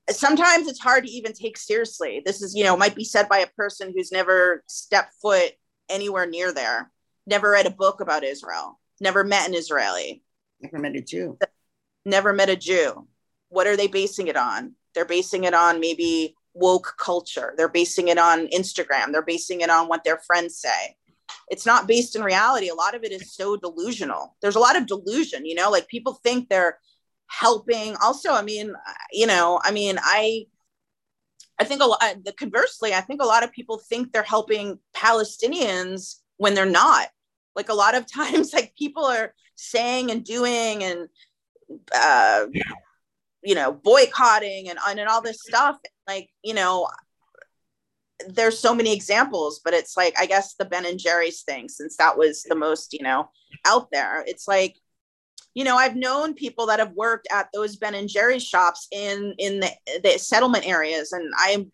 sometimes 0.10 0.68
it's 0.68 0.80
hard 0.80 1.06
to 1.06 1.12
even 1.12 1.34
take 1.34 1.58
seriously. 1.58 2.22
This 2.26 2.41
is, 2.41 2.56
you 2.56 2.63
know, 2.63 2.78
might 2.78 2.96
be 2.96 3.04
said 3.04 3.28
by 3.28 3.39
a 3.39 3.48
person 3.48 3.94
who's 3.96 4.12
never 4.12 4.63
stepped 4.68 5.13
foot 5.22 5.52
anywhere 5.89 6.26
near 6.26 6.54
there, 6.54 6.91
never 7.26 7.52
read 7.52 7.65
a 7.65 7.72
book 7.72 8.02
about 8.02 8.24
Israel, 8.24 8.80
never 9.00 9.24
met 9.24 9.48
an 9.48 9.56
Israeli, 9.56 10.24
never 10.62 10.80
met 10.80 10.96
a 10.96 11.02
Jew, 11.02 11.38
never 12.06 12.34
met 12.34 12.50
a 12.50 12.56
Jew. 12.56 13.08
What 13.50 13.68
are 13.68 13.78
they 13.78 13.88
basing 13.88 14.28
it 14.28 14.38
on? 14.38 14.74
They're 14.94 15.06
basing 15.06 15.44
it 15.44 15.54
on 15.54 15.80
maybe 15.80 16.36
woke 16.54 16.96
culture. 16.98 17.54
They're 17.58 17.70
basing 17.70 18.08
it 18.08 18.18
on 18.18 18.48
Instagram. 18.48 19.12
They're 19.12 19.22
basing 19.22 19.62
it 19.62 19.70
on 19.70 19.88
what 19.88 20.04
their 20.04 20.20
friends 20.26 20.58
say. 20.58 20.96
It's 21.50 21.65
not 21.65 21.88
based 21.88 22.15
in 22.15 22.24
reality. 22.24 22.70
A 22.70 22.76
lot 22.76 22.96
of 22.96 23.04
it 23.04 23.12
is 23.12 23.34
so 23.34 23.56
delusional. 23.56 24.36
There's 24.41 24.56
a 24.56 24.60
lot 24.60 24.76
of 24.76 24.88
delusion, 24.88 25.46
you 25.46 25.56
know, 25.56 25.70
like 25.70 25.88
people 25.88 26.13
think 26.24 26.50
they're 26.50 26.80
helping. 27.27 27.95
Also 28.03 28.31
i 28.31 28.41
mean 28.41 28.73
you 29.11 29.27
know 29.27 29.59
i 29.63 29.71
mean 29.71 29.97
i 30.01 30.45
i 31.59 31.63
think 31.63 31.81
a 31.81 31.85
lot 31.85 32.01
the 32.23 32.31
conversely 32.33 32.93
i 32.93 33.01
think 33.01 33.21
a 33.21 33.25
lot 33.25 33.43
of 33.43 33.51
people 33.51 33.77
think 33.77 34.11
they're 34.11 34.23
helping 34.23 34.79
palestinians 34.95 36.17
when 36.38 36.53
they're 36.53 36.65
not. 36.65 37.07
Like 37.55 37.69
a 37.69 37.73
lot 37.73 37.95
of 37.95 38.05
times 38.11 38.53
like 38.53 38.75
people 38.77 39.05
are 39.05 39.33
saying 39.55 40.11
and 40.11 40.23
doing 40.23 40.83
and 40.83 41.07
uh 41.95 42.45
you 43.41 43.55
know 43.55 43.71
boycotting 43.71 44.69
and 44.69 44.79
and 44.88 44.99
all 45.07 45.21
this 45.21 45.41
stuff. 45.41 45.77
Like 46.07 46.29
you 46.43 46.53
know 46.53 46.88
there's 48.29 48.57
so 48.57 48.73
many 48.73 48.93
examples 48.93 49.59
but 49.63 49.73
it's 49.73 49.97
like 49.97 50.17
i 50.17 50.25
guess 50.25 50.53
the 50.53 50.63
ben 50.63 50.85
and 50.85 50.97
jerry's 50.97 51.41
thing 51.41 51.67
since 51.67 51.97
that 51.97 52.17
was 52.17 52.43
the 52.43 52.55
most 52.55 52.93
you 52.93 53.03
know 53.03 53.29
out 53.65 53.89
there. 53.91 54.23
It's 54.25 54.47
like 54.47 54.77
you 55.56 55.63
know 55.63 55.76
i've 55.76 55.96
known 55.96 56.36
people 56.36 56.68
that 56.68 56.80
have 56.80 56.91
worked 56.91 57.28
at 57.32 57.48
those 57.54 57.76
ben 57.78 57.96
and 57.96 58.10
jerry's 58.10 58.44
shops 58.44 58.88
in 58.91 59.34
in 59.39 59.60
the, 59.60 59.72
the 60.04 60.20
settlement 60.20 60.68
areas 60.68 61.12
and 61.12 61.34
i'm 61.39 61.72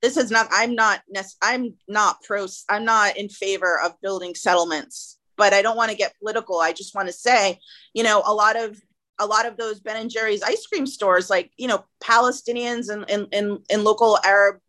this 0.00 0.16
is 0.16 0.30
not 0.30 0.48
i'm 0.50 0.74
not 0.74 1.02
i'm 1.42 1.74
not 1.88 2.22
pro 2.22 2.46
i'm 2.70 2.84
not 2.86 3.18
in 3.18 3.28
favor 3.28 3.78
of 3.84 4.00
building 4.00 4.34
settlements 4.34 5.18
but 5.36 5.52
i 5.52 5.60
don't 5.60 5.76
want 5.76 5.90
to 5.90 5.96
get 5.96 6.14
political. 6.18 6.60
I 6.60 6.72
just 6.72 6.94
want 6.94 7.08
to 7.08 7.12
say 7.12 7.58
you 7.92 8.02
know 8.02 8.22
a 8.24 8.32
lot 8.32 8.56
of 8.56 8.80
a 9.18 9.26
lot 9.26 9.46
of 9.46 9.58
those 9.58 9.80
ben 9.80 9.96
and 9.96 10.10
jerry's 10.10 10.42
ice 10.42 10.66
cream 10.66 10.86
stores 10.86 11.28
like 11.28 11.50
you 11.58 11.68
know 11.68 11.84
palestinians 12.02 12.88
and 12.88 13.08
and, 13.10 13.26
and, 13.32 13.58
and 13.70 13.84
local 13.84 14.18
arab 14.24 14.60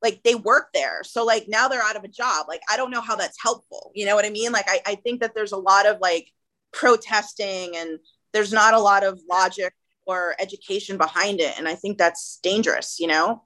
like 0.00 0.22
they 0.22 0.36
work 0.36 0.68
there. 0.72 1.02
So 1.02 1.24
like 1.24 1.46
now 1.48 1.66
they're 1.66 1.82
out 1.82 1.96
of 1.96 2.04
a 2.04 2.08
job. 2.08 2.46
Like 2.46 2.60
i 2.70 2.76
don't 2.76 2.92
know 2.92 3.00
how 3.00 3.16
that's 3.16 3.36
helpful. 3.42 3.90
You 3.94 4.06
know 4.06 4.14
what 4.14 4.24
i 4.24 4.30
mean? 4.30 4.52
Like 4.52 4.66
i, 4.68 4.80
I 4.86 4.94
think 4.96 5.20
that 5.20 5.34
there's 5.34 5.52
a 5.52 5.56
lot 5.56 5.86
of 5.86 5.98
like 6.00 6.32
protesting 6.72 7.76
and 7.76 7.98
there's 8.32 8.52
not 8.52 8.74
a 8.74 8.78
lot 8.78 9.04
of 9.04 9.20
logic 9.28 9.72
or 10.06 10.34
education 10.38 10.96
behind 10.96 11.40
it. 11.40 11.58
And 11.58 11.68
i 11.68 11.74
think 11.74 11.98
that's 11.98 12.38
dangerous 12.42 12.98
you 13.00 13.06
know? 13.06 13.42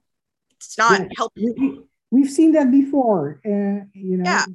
It's 0.57 0.77
not 0.77 1.01
yeah. 1.01 1.07
helping 1.17 1.87
we've 2.11 2.29
seen 2.29 2.51
that 2.53 2.71
before 2.71 3.41
uh, 3.45 3.85
you 3.93 4.17
know 4.17 4.23
yeah. 4.23 4.45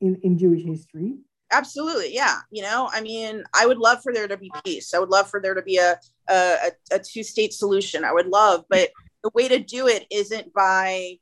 in, 0.00 0.18
in 0.22 0.38
jewish 0.38 0.64
history. 0.64 1.14
Absolutely 1.52 2.14
yeah 2.14 2.40
you 2.50 2.62
know? 2.62 2.88
I 2.92 3.00
mean 3.00 3.44
i 3.54 3.66
would 3.66 3.78
love 3.78 4.02
for 4.02 4.12
there 4.12 4.28
to 4.28 4.36
be 4.36 4.50
peace. 4.64 4.94
I 4.94 4.98
would 4.98 5.10
love 5.10 5.28
for 5.30 5.40
there 5.40 5.54
to 5.54 5.62
be 5.62 5.78
a 5.78 5.98
a, 6.28 6.72
a 6.92 6.98
two 6.98 7.22
state 7.22 7.52
solution. 7.52 8.04
I 8.04 8.12
would 8.12 8.26
love 8.26 8.64
but 8.68 8.90
the 9.22 9.30
way 9.34 9.48
to 9.48 9.58
do 9.58 9.88
it 9.88 10.06
isn't 10.10 10.52
by 10.52 11.18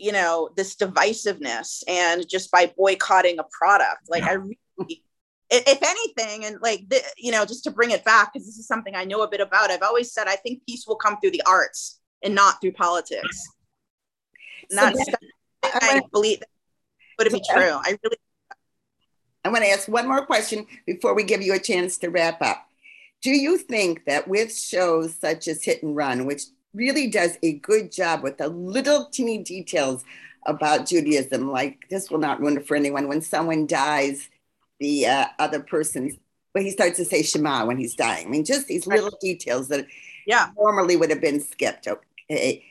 you 0.00 0.12
know 0.12 0.50
this 0.56 0.76
divisiveness 0.76 1.82
and 1.88 2.28
just 2.28 2.50
by 2.50 2.72
boycotting 2.76 3.38
a 3.38 3.44
product. 3.52 4.08
Like 4.08 4.24
i 4.24 4.32
really 4.32 5.02
if 5.50 5.82
anything 5.82 6.44
and 6.44 6.60
like 6.62 6.88
the, 6.88 7.00
you 7.18 7.32
know 7.32 7.44
just 7.44 7.64
to 7.64 7.70
bring 7.70 7.90
it 7.90 8.04
back 8.04 8.32
because 8.32 8.46
this 8.46 8.56
is 8.56 8.66
something 8.66 8.94
i 8.94 9.04
know 9.04 9.22
a 9.22 9.28
bit 9.28 9.40
about 9.40 9.70
i've 9.70 9.82
always 9.82 10.12
said 10.12 10.28
i 10.28 10.36
think 10.36 10.62
peace 10.66 10.84
will 10.86 10.96
come 10.96 11.18
through 11.20 11.32
the 11.32 11.42
arts 11.46 12.00
and 12.22 12.34
not 12.34 12.60
through 12.60 12.72
politics. 12.72 13.48
So 14.70 14.92
i 15.64 16.00
believe 16.12 16.40
that 16.40 16.48
would 17.18 17.32
be 17.32 17.42
true. 17.52 17.78
I 17.82 17.98
really 18.02 18.16
i 19.44 19.48
want 19.48 19.64
to 19.64 19.70
ask 19.70 19.88
one 19.88 20.06
more 20.06 20.24
question 20.24 20.66
before 20.86 21.14
we 21.14 21.24
give 21.24 21.42
you 21.42 21.54
a 21.54 21.58
chance 21.58 21.98
to 21.98 22.08
wrap 22.08 22.40
up. 22.42 22.66
Do 23.22 23.30
you 23.30 23.58
think 23.58 24.04
that 24.06 24.28
with 24.28 24.56
shows 24.56 25.14
such 25.16 25.48
as 25.48 25.64
hit 25.64 25.82
and 25.82 25.96
run 25.96 26.26
which 26.26 26.44
really 26.74 27.08
does 27.08 27.36
a 27.42 27.54
good 27.54 27.92
job 27.92 28.22
with 28.22 28.38
the 28.38 28.48
little 28.48 29.06
teeny 29.06 29.38
details 29.42 30.04
about 30.46 30.86
Judaism. 30.86 31.50
Like 31.50 31.84
this 31.90 32.10
will 32.10 32.18
not 32.18 32.40
ruin 32.40 32.58
it 32.58 32.66
for 32.66 32.76
anyone. 32.76 33.08
When 33.08 33.22
someone 33.22 33.66
dies, 33.66 34.28
the 34.78 35.06
uh, 35.06 35.26
other 35.38 35.60
person, 35.60 36.16
but 36.54 36.62
he 36.62 36.70
starts 36.70 36.96
to 36.96 37.04
say 37.04 37.22
Shema 37.22 37.66
when 37.66 37.76
he's 37.76 37.94
dying. 37.94 38.26
I 38.26 38.30
mean, 38.30 38.44
just 38.44 38.66
these 38.66 38.86
little 38.86 39.16
details 39.20 39.68
that 39.68 39.86
yeah 40.26 40.50
normally 40.56 40.96
would 40.96 41.10
have 41.10 41.20
been 41.20 41.40
skipped. 41.40 41.86
Okay. 41.86 42.64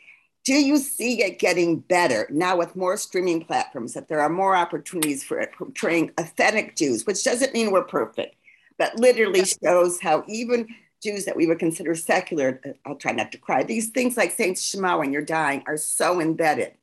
Do 0.46 0.54
you 0.54 0.78
see 0.78 1.22
it 1.22 1.38
getting 1.38 1.80
better 1.80 2.28
now 2.32 2.58
with 2.58 2.76
more 2.76 2.98
streaming 2.98 3.44
platforms 3.44 3.94
that 3.94 4.08
there 4.08 4.22
are 4.22 4.30
more 4.30 4.56
opportunities 4.56 5.24
for 5.24 5.46
portraying 5.56 6.12
authentic 6.18 6.76
Jews, 6.76 7.06
which 7.06 7.24
doesn't 7.24 7.54
mean 7.54 7.72
we're 7.72 7.84
perfect, 7.84 8.36
but 8.78 8.98
literally 8.98 9.44
shows 9.46 10.00
how 10.02 10.24
even 10.28 10.68
Jews 11.02 11.26
that 11.26 11.36
we 11.36 11.48
would 11.48 11.60
consider 11.60 11.96
secular, 11.96 12.62
I'll 12.86 12.96
try 12.96 13.12
not 13.12 13.32
to 13.32 13.38
cry, 13.38 13.64
these 13.64 13.90
things 13.90 14.18
like 14.18 14.32
saying 14.32 14.56
Shema 14.56 14.98
when 14.98 15.14
you're 15.14 15.22
dying 15.22 15.64
are 15.68 15.78
so 15.78 16.20
embedded 16.20 16.74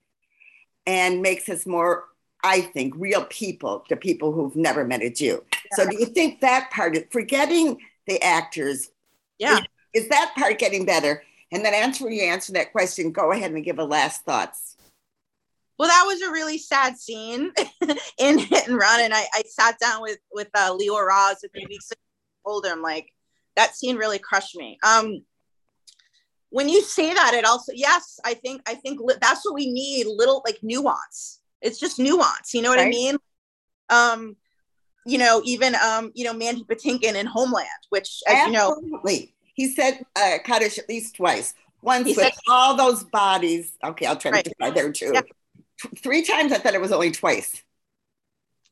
and 0.86 1.22
makes 1.22 1.48
us 1.48 1.66
more 1.66 2.04
I 2.46 2.60
think, 2.60 2.94
real 2.96 3.24
people 3.24 3.84
to 3.88 3.96
people 3.96 4.32
who've 4.32 4.54
never 4.54 4.84
met 4.84 5.02
a 5.02 5.10
Jew. 5.10 5.42
Yeah. 5.52 5.58
So 5.72 5.90
do 5.90 5.96
you 5.98 6.06
think 6.06 6.40
that 6.40 6.70
part 6.70 6.96
of 6.96 7.10
forgetting 7.10 7.78
the 8.06 8.22
actors? 8.22 8.90
Yeah. 9.38 9.58
Is, 9.94 10.04
is 10.04 10.08
that 10.10 10.34
part 10.36 10.58
getting 10.58 10.84
better? 10.84 11.24
And 11.50 11.64
then 11.64 11.74
after 11.74 12.08
you 12.08 12.22
answer 12.22 12.52
that 12.52 12.72
question, 12.72 13.10
go 13.10 13.32
ahead 13.32 13.50
and 13.50 13.64
give 13.64 13.78
a 13.78 13.84
last 13.84 14.24
thoughts. 14.24 14.76
Well, 15.78 15.88
that 15.88 16.04
was 16.06 16.22
a 16.22 16.30
really 16.30 16.58
sad 16.58 16.96
scene 16.98 17.52
in 18.18 18.38
Hit 18.38 18.68
and 18.68 18.78
Run, 18.78 19.02
and 19.02 19.12
I, 19.12 19.26
I 19.34 19.42
sat 19.46 19.78
down 19.78 20.00
with 20.00 20.18
with 20.32 20.48
uh, 20.54 20.74
Lior 20.74 21.06
Raz 21.06 21.44
a 21.44 21.50
few 21.50 21.66
weeks 21.68 21.90
ago. 21.90 22.00
Told 22.46 22.64
him 22.64 22.80
like 22.80 23.12
that 23.56 23.74
scene 23.74 23.96
really 23.96 24.18
crushed 24.18 24.56
me. 24.56 24.78
Um, 24.86 25.22
when 26.50 26.68
you 26.68 26.82
say 26.82 27.12
that, 27.12 27.34
it 27.34 27.44
also 27.44 27.72
yes, 27.74 28.20
I 28.24 28.34
think 28.34 28.62
I 28.66 28.74
think 28.74 29.00
li- 29.00 29.16
that's 29.20 29.44
what 29.44 29.54
we 29.54 29.70
need. 29.70 30.06
Little 30.06 30.42
like 30.44 30.58
nuance. 30.62 31.40
It's 31.60 31.80
just 31.80 31.98
nuance. 31.98 32.54
You 32.54 32.62
know 32.62 32.70
what 32.70 32.78
right. 32.78 32.86
I 32.86 32.90
mean? 32.90 33.16
Um, 33.88 34.36
you 35.04 35.18
know, 35.18 35.42
even 35.44 35.74
um, 35.76 36.12
you 36.14 36.24
know, 36.24 36.32
Mandy 36.32 36.64
Patinkin 36.64 37.14
in 37.14 37.26
Homeland, 37.26 37.68
which 37.90 38.22
as 38.26 38.34
Absolutely. 38.34 39.14
you 39.14 39.20
know, 39.20 39.26
he 39.54 39.68
said 39.68 40.04
uh, 40.14 40.38
Kaddish 40.44 40.78
at 40.78 40.88
least 40.88 41.16
twice. 41.16 41.54
Once 41.82 42.06
he 42.06 42.12
with 42.14 42.24
said, 42.24 42.32
all 42.48 42.76
those 42.76 43.04
bodies. 43.04 43.72
Okay, 43.84 44.06
I'll 44.06 44.16
try 44.16 44.32
right. 44.32 44.44
to 44.44 44.52
try 44.58 44.70
there 44.70 44.92
too. 44.92 45.12
Yeah. 45.14 45.20
Three 45.98 46.22
times. 46.22 46.52
I 46.52 46.58
thought 46.58 46.74
it 46.74 46.80
was 46.80 46.92
only 46.92 47.10
twice. 47.10 47.62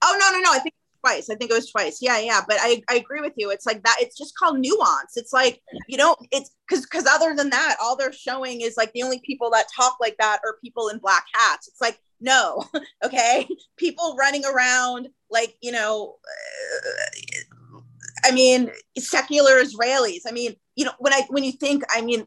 Oh 0.02 0.16
no, 0.18 0.36
no, 0.36 0.42
no! 0.42 0.52
I 0.52 0.58
think 0.58 0.74
twice. 1.04 1.30
I 1.30 1.34
think 1.34 1.50
it 1.50 1.54
was 1.54 1.70
twice. 1.70 1.98
Yeah, 2.00 2.18
yeah. 2.18 2.40
But 2.46 2.58
I, 2.60 2.82
I 2.88 2.96
agree 2.96 3.20
with 3.20 3.34
you. 3.36 3.50
It's 3.50 3.66
like 3.66 3.82
that. 3.84 3.96
It's 4.00 4.16
just 4.16 4.36
called 4.36 4.58
nuance. 4.58 5.16
It's 5.16 5.32
like 5.32 5.60
you 5.88 5.96
know, 5.96 6.16
it's 6.30 6.50
because 6.68 6.84
because 6.84 7.06
other 7.06 7.34
than 7.34 7.50
that, 7.50 7.76
all 7.82 7.96
they're 7.96 8.12
showing 8.12 8.60
is 8.60 8.76
like 8.76 8.92
the 8.92 9.02
only 9.02 9.20
people 9.24 9.50
that 9.50 9.66
talk 9.74 9.96
like 10.00 10.16
that 10.18 10.40
are 10.44 10.58
people 10.62 10.88
in 10.88 10.98
black 10.98 11.24
hats. 11.34 11.68
It's 11.68 11.80
like 11.80 11.98
no, 12.20 12.64
okay, 13.04 13.46
people 13.76 14.16
running 14.18 14.44
around 14.44 15.08
like 15.30 15.54
you 15.62 15.72
know. 15.72 16.16
Uh, 16.24 17.80
I 18.26 18.30
mean, 18.30 18.70
secular 18.96 19.62
Israelis. 19.62 20.22
I 20.26 20.32
mean, 20.32 20.54
you 20.76 20.86
know, 20.86 20.92
when 20.98 21.12
I 21.12 21.22
when 21.28 21.44
you 21.44 21.52
think, 21.52 21.82
I 21.90 22.00
mean, 22.00 22.26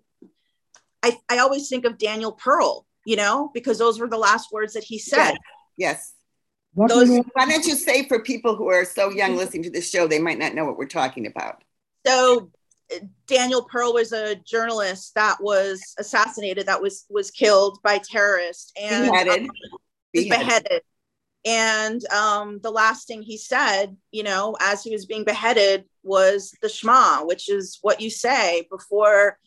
I 1.01 1.17
I 1.29 1.39
always 1.39 1.69
think 1.69 1.85
of 1.85 1.97
Daniel 1.97 2.33
Pearl, 2.33 2.85
you 3.05 3.15
know, 3.15 3.49
because 3.53 3.79
those 3.79 3.99
were 3.99 4.07
the 4.07 4.17
last 4.17 4.51
words 4.51 4.73
that 4.73 4.83
he 4.83 4.99
said. 4.99 5.31
Yes. 5.31 5.37
yes. 5.77 6.13
Those, 6.85 7.09
why 7.33 7.49
don't 7.49 7.65
you 7.65 7.73
say 7.73 8.07
for 8.07 8.21
people 8.21 8.55
who 8.55 8.67
are 8.67 8.85
so 8.85 9.09
young 9.09 9.35
listening 9.35 9.63
to 9.63 9.71
this 9.71 9.89
show, 9.89 10.07
they 10.07 10.19
might 10.19 10.37
not 10.37 10.53
know 10.53 10.63
what 10.63 10.77
we're 10.77 10.85
talking 10.85 11.25
about. 11.25 11.63
So 12.05 12.51
Daniel 13.25 13.63
Pearl 13.63 13.93
was 13.93 14.11
a 14.11 14.35
journalist 14.35 15.15
that 15.15 15.41
was 15.41 15.81
assassinated, 15.97 16.67
that 16.67 16.81
was 16.81 17.05
was 17.09 17.31
killed 17.31 17.79
by 17.81 17.97
terrorists 17.97 18.71
and 18.79 19.11
beheaded. 19.11 19.41
Um, 19.41 19.49
beheaded. 20.13 20.47
beheaded. 20.47 20.81
And 21.45 22.05
um, 22.11 22.59
the 22.61 22.71
last 22.71 23.07
thing 23.07 23.21
he 23.21 23.37
said, 23.37 23.95
you 24.11 24.23
know, 24.23 24.55
as 24.59 24.83
he 24.83 24.91
was 24.91 25.05
being 25.05 25.23
beheaded, 25.23 25.85
was 26.03 26.53
the 26.61 26.69
Shema, 26.69 27.23
which 27.25 27.49
is 27.49 27.79
what 27.81 28.01
you 28.01 28.09
say 28.09 28.67
before, 28.69 29.37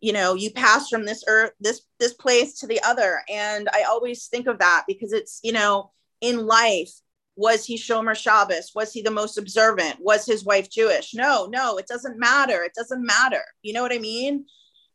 you 0.00 0.12
know, 0.12 0.34
you 0.34 0.50
pass 0.50 0.88
from 0.88 1.04
this 1.04 1.24
earth, 1.26 1.52
this 1.60 1.82
this 1.98 2.14
place 2.14 2.60
to 2.60 2.66
the 2.66 2.80
other. 2.82 3.22
And 3.28 3.68
I 3.72 3.82
always 3.82 4.26
think 4.26 4.46
of 4.46 4.58
that 4.58 4.84
because 4.86 5.12
it's, 5.12 5.40
you 5.42 5.52
know, 5.52 5.92
in 6.20 6.46
life 6.46 6.90
was 7.36 7.66
he 7.66 7.76
shomer 7.76 8.16
shabbos? 8.16 8.72
Was 8.74 8.92
he 8.92 9.02
the 9.02 9.10
most 9.10 9.36
observant? 9.36 9.96
Was 10.00 10.24
his 10.24 10.44
wife 10.44 10.70
jewish? 10.70 11.14
No 11.14 11.46
no 11.46 11.76
it 11.76 11.86
doesn't 11.86 12.18
matter. 12.18 12.62
It 12.62 12.72
doesn't 12.74 13.04
matter. 13.04 13.42
You 13.62 13.74
know 13.74 13.82
what 13.82 13.92
i 13.92 13.98
mean? 13.98 14.46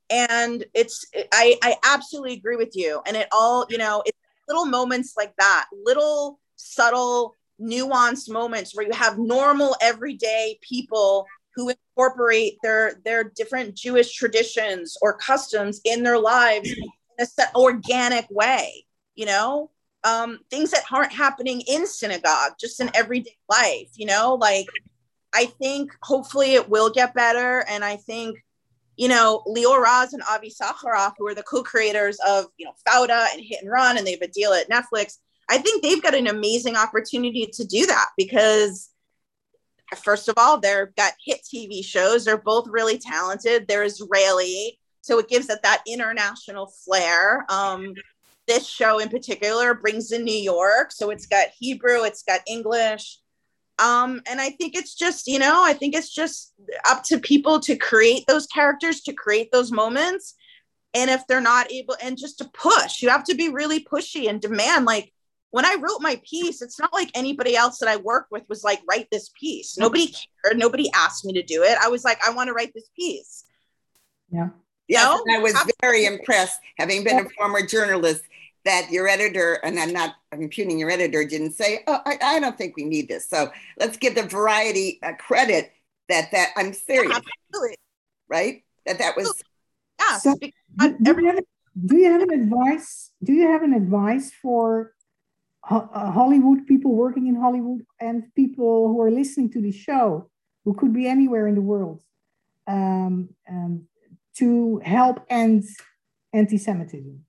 And 0.10 0.66
it's 0.74 1.06
i 1.32 1.58
i 1.64 1.76
absolutely 1.84 2.34
agree 2.34 2.58
with 2.58 2.76
you. 2.76 3.02
And 3.06 3.16
it 3.16 3.28
all 3.32 3.66
you 3.70 3.78
know 3.78 4.02
it's 4.06 4.18
little 4.48 4.66
moments 4.66 5.14
like 5.16 5.34
that 5.38 5.68
little 5.86 6.40
subtle 6.56 7.36
nuanced 7.62 8.30
moments 8.30 8.76
where 8.76 8.86
you 8.86 8.94
have 8.94 9.18
normal 9.18 9.76
everyday 9.82 10.58
people 10.62 11.26
who 11.56 11.70
incorporate 11.70 12.58
their 12.64 13.00
their 13.06 13.24
different 13.24 13.76
jewish 13.76 14.14
traditions 14.14 14.98
or 15.02 15.18
customs 15.18 15.80
in 15.86 16.04
their 16.04 16.18
lives 16.18 16.70
in 16.70 16.90
a 17.20 17.26
set 17.26 17.54
organic 17.56 18.26
way 18.32 18.86
you 19.16 19.26
know 19.26 19.70
um, 20.04 20.40
things 20.50 20.72
that 20.72 20.84
aren't 20.92 21.14
happening 21.14 21.62
in 21.68 21.86
synagogue, 21.86 22.54
just 22.60 22.80
in 22.80 22.90
everyday 22.96 23.38
life, 23.50 23.90
you 23.96 24.06
know, 24.06 24.36
like 24.40 24.68
I 25.34 25.46
think 25.46 25.92
hopefully 26.02 26.56
it 26.56 26.70
will 26.70 26.90
get 26.90 27.14
better. 27.14 27.64
And 27.68 27.84
I 27.84 27.98
think, 27.98 28.38
you 28.98 29.08
know, 29.08 29.44
Lior 29.48 29.82
Raz 29.82 30.14
and 30.14 30.24
Avi 30.30 30.50
Issacharoff, 30.52 31.14
who 31.18 31.28
are 31.28 31.36
the 31.36 31.44
co-creators 31.44 32.18
of, 32.28 32.46
you 32.58 32.66
know, 32.66 32.74
Fauda 32.88 33.28
and 33.34 33.42
Hit 33.44 33.62
and 33.62 33.72
Run, 33.72 33.98
and 33.98 34.06
they 34.06 34.12
have 34.12 34.22
a 34.22 34.28
deal 34.28 34.54
at 34.54 34.70
Netflix. 34.70 35.18
I 35.50 35.58
think 35.58 35.84
they've 35.84 36.02
got 36.02 36.16
an 36.16 36.28
amazing 36.28 36.76
opportunity 36.76 37.48
to 37.54 37.66
do 37.66 37.86
that 37.86 38.10
because 38.18 38.90
first 39.98 40.30
of 40.30 40.36
all, 40.38 40.60
they've 40.60 40.94
got 40.96 41.14
hit 41.24 41.42
TV 41.44 41.84
shows. 41.84 42.26
They're 42.26 42.38
both 42.38 42.68
really 42.68 42.98
talented. 42.98 43.68
They're 43.68 43.84
Israeli. 43.84 44.80
So 45.02 45.20
it 45.20 45.28
gives 45.28 45.50
it 45.50 45.60
that 45.64 45.84
international 45.88 46.68
flair. 46.68 47.46
Um, 47.50 47.94
this 48.52 48.68
show 48.68 49.00
in 49.00 49.08
particular 49.08 49.74
brings 49.74 50.12
in 50.12 50.26
New 50.26 50.34
York. 50.34 50.92
So 50.92 51.10
it's 51.10 51.26
got 51.26 51.48
Hebrew, 51.58 52.04
it's 52.04 52.24
got 52.24 52.42
English. 52.48 53.20
Um, 53.80 54.22
and 54.30 54.42
I 54.42 54.50
think 54.50 54.76
it's 54.76 54.94
just, 54.94 55.28
you 55.28 55.40
know, 55.40 55.64
I 55.64 55.74
think 55.74 55.96
it's 55.96 56.14
just 56.14 56.54
up 56.88 57.04
to 57.06 57.18
people 57.18 57.62
to 57.62 57.78
create 57.78 58.26
those 58.28 58.46
characters, 58.48 59.02
to 59.02 59.14
create 59.14 59.52
those 59.52 59.72
moments. 59.72 60.36
And 60.94 61.10
if 61.10 61.26
they're 61.26 61.40
not 61.40 61.72
able, 61.72 61.96
and 62.04 62.18
just 62.18 62.40
to 62.40 62.50
push, 62.54 63.02
you 63.02 63.10
have 63.10 63.24
to 63.24 63.36
be 63.36 63.48
really 63.48 63.84
pushy 63.86 64.30
and 64.30 64.42
demand. 64.42 64.86
Like 64.86 65.14
when 65.52 65.66
I 65.66 65.78
wrote 65.80 66.02
my 66.02 66.22
piece, 66.30 66.62
it's 66.62 66.80
not 66.80 66.92
like 66.94 67.10
anybody 67.16 67.56
else 67.56 67.80
that 67.80 67.90
I 67.90 67.96
worked 67.96 68.32
with 68.32 68.44
was 68.50 68.64
like, 68.66 68.82
write 68.88 69.08
this 69.12 69.30
piece. 69.40 69.78
Nobody 69.78 70.08
cared. 70.08 70.58
Nobody 70.58 70.92
asked 70.94 71.24
me 71.24 71.34
to 71.34 71.44
do 71.44 71.64
it. 71.64 71.78
I 71.82 71.88
was 71.88 72.04
like, 72.04 72.20
I 72.28 72.34
want 72.34 72.50
to 72.50 72.54
write 72.54 72.74
this 72.76 72.90
piece. 72.96 73.46
Yeah. 74.30 74.50
Yeah, 74.88 75.08
I 75.08 75.40
was 75.40 75.54
Absolutely. 75.54 75.74
very 75.82 76.06
impressed, 76.06 76.60
having 76.78 77.06
been 77.06 77.26
a 77.26 77.30
former 77.30 77.66
journalist, 77.66 78.24
that 78.66 78.92
your 78.92 79.08
editor, 79.08 79.60
and 79.64 79.80
I'm 79.80 79.94
not 79.94 80.16
impugning 80.32 80.78
your 80.78 80.92
editor, 80.92 81.26
didn't 81.26 81.54
say, 81.54 81.84
"Oh, 81.88 82.00
I, 82.06 82.18
I 82.22 82.40
don't 82.40 82.58
think 82.58 82.76
we 82.76 82.84
need 82.84 83.08
this." 83.08 83.30
So 83.30 83.52
let's 83.80 83.98
give 83.98 84.16
the 84.16 84.24
variety 84.24 85.00
a 85.04 85.14
credit 85.14 85.72
that 86.10 86.32
that 86.32 86.50
I'm 86.56 86.74
serious, 86.74 87.18
Absolutely. 87.18 87.78
right? 88.30 88.64
That 88.86 89.00
that 89.00 89.16
was. 89.16 89.42
Yeah. 90.00 90.18
So, 90.18 90.36
do, 90.36 90.48
you 90.48 91.28
have, 91.28 91.40
do 91.86 91.98
you 91.98 92.12
have 92.12 92.22
an 92.22 92.32
advice? 92.32 93.12
Do 93.24 93.34
you 93.34 93.48
have 93.48 93.64
an 93.64 93.74
advice 93.74 94.32
for 94.42 94.94
uh, 95.70 96.12
Hollywood 96.12 96.66
people 96.66 96.96
working 96.96 97.28
in 97.28 97.36
Hollywood 97.36 97.86
and 98.00 98.34
people 98.36 98.88
who 98.88 99.02
are 99.02 99.12
listening 99.12 99.52
to 99.52 99.62
the 99.62 99.72
show, 99.72 100.30
who 100.66 100.74
could 100.74 100.94
be 100.94 101.08
anywhere 101.08 101.48
in 101.48 101.56
the 101.56 101.62
world, 101.62 102.02
um, 102.68 103.30
um, 103.48 103.88
to 104.38 104.82
help 104.84 105.24
end 105.30 105.66
anti-Semitism? 106.34 107.24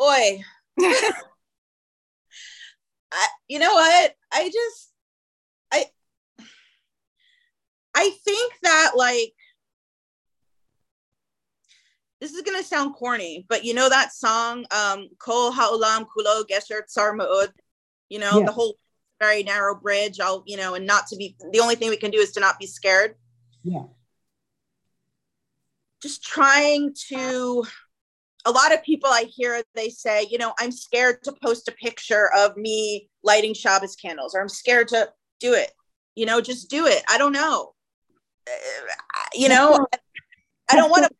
Oi. 0.00 0.44
I, 3.10 3.26
you 3.48 3.58
know 3.58 3.72
what? 3.72 4.14
I 4.32 4.50
just 4.50 4.92
I 5.72 5.86
I 7.94 8.10
think 8.24 8.52
that 8.62 8.92
like 8.94 9.32
this 12.20 12.32
is 12.32 12.42
gonna 12.42 12.62
sound 12.62 12.94
corny, 12.94 13.46
but 13.48 13.64
you 13.64 13.74
know 13.74 13.88
that 13.88 14.12
song, 14.12 14.66
um, 14.70 15.08
Kol 15.18 15.52
Ha'olam 15.52 16.06
Kulo 16.06 16.44
Gesher 16.44 16.86
Tsar 16.86 17.14
Ma'ud, 17.14 17.48
you 18.08 18.18
know, 18.18 18.40
yeah. 18.40 18.46
the 18.46 18.52
whole 18.52 18.74
very 19.20 19.42
narrow 19.42 19.74
bridge, 19.74 20.20
I'll, 20.20 20.42
you 20.46 20.56
know, 20.56 20.74
and 20.74 20.86
not 20.86 21.06
to 21.08 21.16
be 21.16 21.36
the 21.52 21.60
only 21.60 21.74
thing 21.74 21.90
we 21.90 21.96
can 21.96 22.10
do 22.10 22.18
is 22.18 22.32
to 22.32 22.40
not 22.40 22.58
be 22.58 22.66
scared. 22.66 23.14
Yeah. 23.62 23.84
Just 26.02 26.22
trying 26.22 26.94
to 27.08 27.64
a 28.48 28.50
lot 28.50 28.72
of 28.72 28.82
people 28.82 29.10
I 29.10 29.24
hear 29.24 29.62
they 29.74 29.90
say, 29.90 30.26
you 30.30 30.38
know, 30.38 30.54
I'm 30.58 30.72
scared 30.72 31.22
to 31.24 31.34
post 31.44 31.68
a 31.68 31.72
picture 31.72 32.30
of 32.34 32.56
me 32.56 33.10
lighting 33.22 33.52
Shabbos 33.52 33.94
candles, 33.94 34.34
or 34.34 34.40
I'm 34.40 34.48
scared 34.48 34.88
to 34.88 35.10
do 35.38 35.52
it. 35.52 35.70
You 36.14 36.24
know, 36.24 36.40
just 36.40 36.70
do 36.70 36.86
it. 36.86 37.02
I 37.10 37.18
don't 37.18 37.32
know. 37.32 37.74
Uh, 38.48 39.26
you 39.34 39.50
know, 39.50 39.86
I 40.70 40.76
don't 40.76 40.88
want 40.88 41.04
to. 41.04 41.10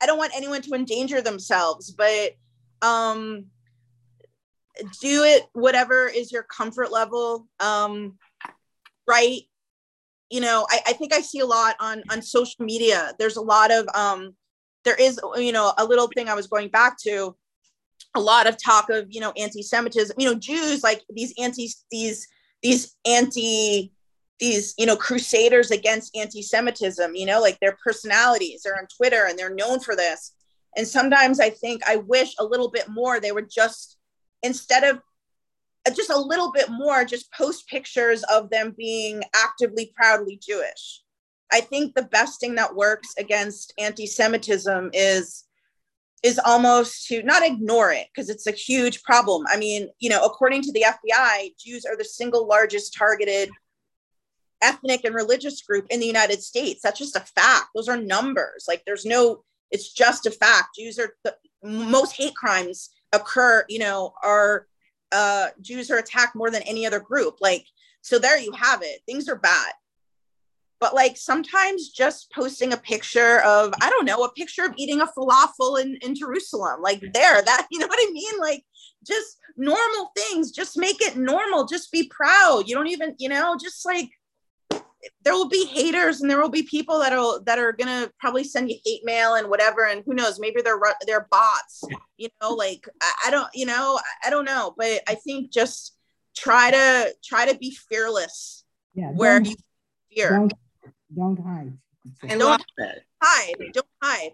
I 0.00 0.06
don't 0.06 0.18
want 0.18 0.32
anyone 0.36 0.62
to 0.62 0.74
endanger 0.74 1.20
themselves, 1.20 1.90
but 1.90 2.32
um, 2.82 3.46
do 5.00 5.24
it 5.24 5.42
whatever 5.54 6.06
is 6.06 6.30
your 6.30 6.44
comfort 6.44 6.92
level. 6.92 7.48
Um, 7.58 8.16
right. 9.08 9.40
You 10.30 10.40
know, 10.40 10.66
I, 10.70 10.80
I 10.88 10.92
think 10.92 11.12
I 11.12 11.20
see 11.20 11.40
a 11.40 11.46
lot 11.46 11.74
on 11.80 12.04
on 12.10 12.22
social 12.22 12.64
media. 12.64 13.12
There's 13.18 13.36
a 13.36 13.42
lot 13.42 13.72
of 13.72 13.88
um, 13.92 14.36
there 14.84 14.94
is, 14.96 15.20
you 15.36 15.52
know, 15.52 15.72
a 15.78 15.84
little 15.84 16.08
thing 16.08 16.28
I 16.28 16.34
was 16.34 16.46
going 16.46 16.68
back 16.68 16.98
to 17.02 17.34
a 18.14 18.20
lot 18.20 18.46
of 18.46 18.62
talk 18.62 18.90
of, 18.90 19.06
you 19.08 19.20
know, 19.20 19.32
anti-Semitism, 19.36 20.16
you 20.18 20.26
know, 20.26 20.38
Jews 20.38 20.82
like 20.82 21.02
these 21.08 21.34
anti, 21.38 21.68
these, 21.90 22.28
these 22.62 22.96
anti, 23.06 23.92
these, 24.38 24.74
you 24.78 24.86
know, 24.86 24.96
crusaders 24.96 25.70
against 25.70 26.16
anti-Semitism, 26.16 27.14
you 27.14 27.26
know, 27.26 27.40
like 27.40 27.58
their 27.60 27.76
personalities 27.82 28.66
are 28.66 28.76
on 28.76 28.86
Twitter 28.96 29.26
and 29.26 29.38
they're 29.38 29.54
known 29.54 29.80
for 29.80 29.96
this. 29.96 30.32
And 30.76 30.86
sometimes 30.86 31.40
I 31.40 31.50
think 31.50 31.82
I 31.86 31.96
wish 31.96 32.34
a 32.38 32.44
little 32.44 32.70
bit 32.70 32.88
more 32.88 33.20
they 33.20 33.32
would 33.32 33.50
just, 33.50 33.96
instead 34.42 34.84
of 34.84 35.00
uh, 35.86 35.92
just 35.94 36.10
a 36.10 36.18
little 36.18 36.50
bit 36.52 36.68
more, 36.70 37.04
just 37.04 37.32
post 37.32 37.68
pictures 37.68 38.24
of 38.24 38.50
them 38.50 38.74
being 38.76 39.22
actively, 39.34 39.92
proudly 39.94 40.40
Jewish. 40.42 41.03
I 41.52 41.60
think 41.60 41.94
the 41.94 42.02
best 42.02 42.40
thing 42.40 42.54
that 42.56 42.74
works 42.74 43.14
against 43.18 43.72
anti-Semitism 43.78 44.90
is 44.92 45.44
is 46.22 46.40
almost 46.42 47.06
to 47.06 47.22
not 47.22 47.44
ignore 47.44 47.92
it 47.92 48.06
because 48.12 48.30
it's 48.30 48.46
a 48.46 48.52
huge 48.52 49.02
problem. 49.02 49.44
I 49.46 49.58
mean, 49.58 49.88
you 50.00 50.08
know, 50.08 50.24
according 50.24 50.62
to 50.62 50.72
the 50.72 50.82
FBI, 50.82 51.50
Jews 51.62 51.84
are 51.84 51.98
the 51.98 52.04
single 52.04 52.48
largest 52.48 52.94
targeted 52.96 53.50
ethnic 54.62 55.04
and 55.04 55.14
religious 55.14 55.60
group 55.60 55.86
in 55.90 56.00
the 56.00 56.06
United 56.06 56.42
States. 56.42 56.80
That's 56.82 56.98
just 56.98 57.14
a 57.14 57.20
fact. 57.20 57.66
Those 57.74 57.90
are 57.90 57.98
numbers. 57.98 58.64
Like 58.66 58.82
there's 58.86 59.04
no, 59.04 59.44
it's 59.70 59.92
just 59.92 60.24
a 60.24 60.30
fact. 60.30 60.76
Jews 60.78 60.98
are 60.98 61.14
the 61.24 61.36
most 61.62 62.16
hate 62.16 62.34
crimes 62.34 62.88
occur, 63.12 63.66
you 63.68 63.78
know, 63.78 64.14
are 64.22 64.66
uh 65.12 65.48
Jews 65.60 65.90
are 65.90 65.98
attacked 65.98 66.34
more 66.34 66.50
than 66.50 66.62
any 66.62 66.86
other 66.86 67.00
group. 67.00 67.36
Like, 67.42 67.66
so 68.00 68.18
there 68.18 68.38
you 68.38 68.52
have 68.52 68.80
it. 68.82 69.02
Things 69.06 69.28
are 69.28 69.36
bad 69.36 69.72
but 70.80 70.94
like 70.94 71.16
sometimes 71.16 71.88
just 71.90 72.30
posting 72.32 72.72
a 72.72 72.76
picture 72.76 73.40
of 73.42 73.72
i 73.80 73.88
don't 73.90 74.04
know 74.04 74.22
a 74.24 74.32
picture 74.32 74.64
of 74.64 74.72
eating 74.76 75.00
a 75.00 75.06
falafel 75.06 75.80
in, 75.80 75.96
in 76.02 76.14
jerusalem 76.14 76.80
like 76.82 77.00
there 77.00 77.42
that 77.42 77.66
you 77.70 77.78
know 77.78 77.86
what 77.86 77.98
i 78.00 78.10
mean? 78.12 78.40
Like 78.40 78.64
just 79.06 79.38
normal 79.56 80.10
things 80.16 80.50
just 80.50 80.76
make 80.78 81.00
it 81.00 81.16
normal 81.16 81.66
just 81.66 81.92
be 81.92 82.08
proud. 82.08 82.64
You 82.66 82.74
don't 82.74 82.88
even 82.88 83.14
you 83.18 83.28
know 83.28 83.56
just 83.60 83.84
like 83.86 84.10
there 85.22 85.34
will 85.34 85.48
be 85.48 85.66
haters 85.66 86.20
and 86.22 86.30
there 86.30 86.40
will 86.40 86.48
be 86.48 86.62
people 86.62 86.98
that 87.00 87.12
are 87.12 87.40
that 87.44 87.58
are 87.58 87.72
gonna 87.72 88.10
probably 88.18 88.44
send 88.44 88.70
you 88.70 88.78
hate 88.84 89.02
mail 89.04 89.34
and 89.34 89.48
whatever 89.50 89.84
and 89.84 90.02
who 90.06 90.14
knows 90.14 90.40
maybe 90.40 90.62
they're 90.62 90.80
they're 91.06 91.28
bots 91.30 91.84
you 92.16 92.28
know 92.40 92.50
like 92.54 92.88
I, 93.02 93.12
I 93.26 93.30
don't 93.30 93.48
you 93.54 93.66
know 93.66 94.00
I, 94.02 94.28
I 94.28 94.30
don't 94.30 94.46
know 94.46 94.74
but 94.78 95.02
i 95.06 95.14
think 95.14 95.52
just 95.52 95.94
try 96.34 96.70
to 96.70 97.14
try 97.22 97.50
to 97.50 97.56
be 97.58 97.70
fearless 97.90 98.64
Yeah. 98.94 99.10
where 99.10 99.42
you 99.42 99.54
fear. 100.14 100.30
don't, 100.30 100.54
don't 101.14 101.38
hide. 101.38 101.72
I 102.22 102.36
Don't- 102.36 102.62
hide. 103.22 103.54
don't 103.72 103.86
hide. 104.02 104.30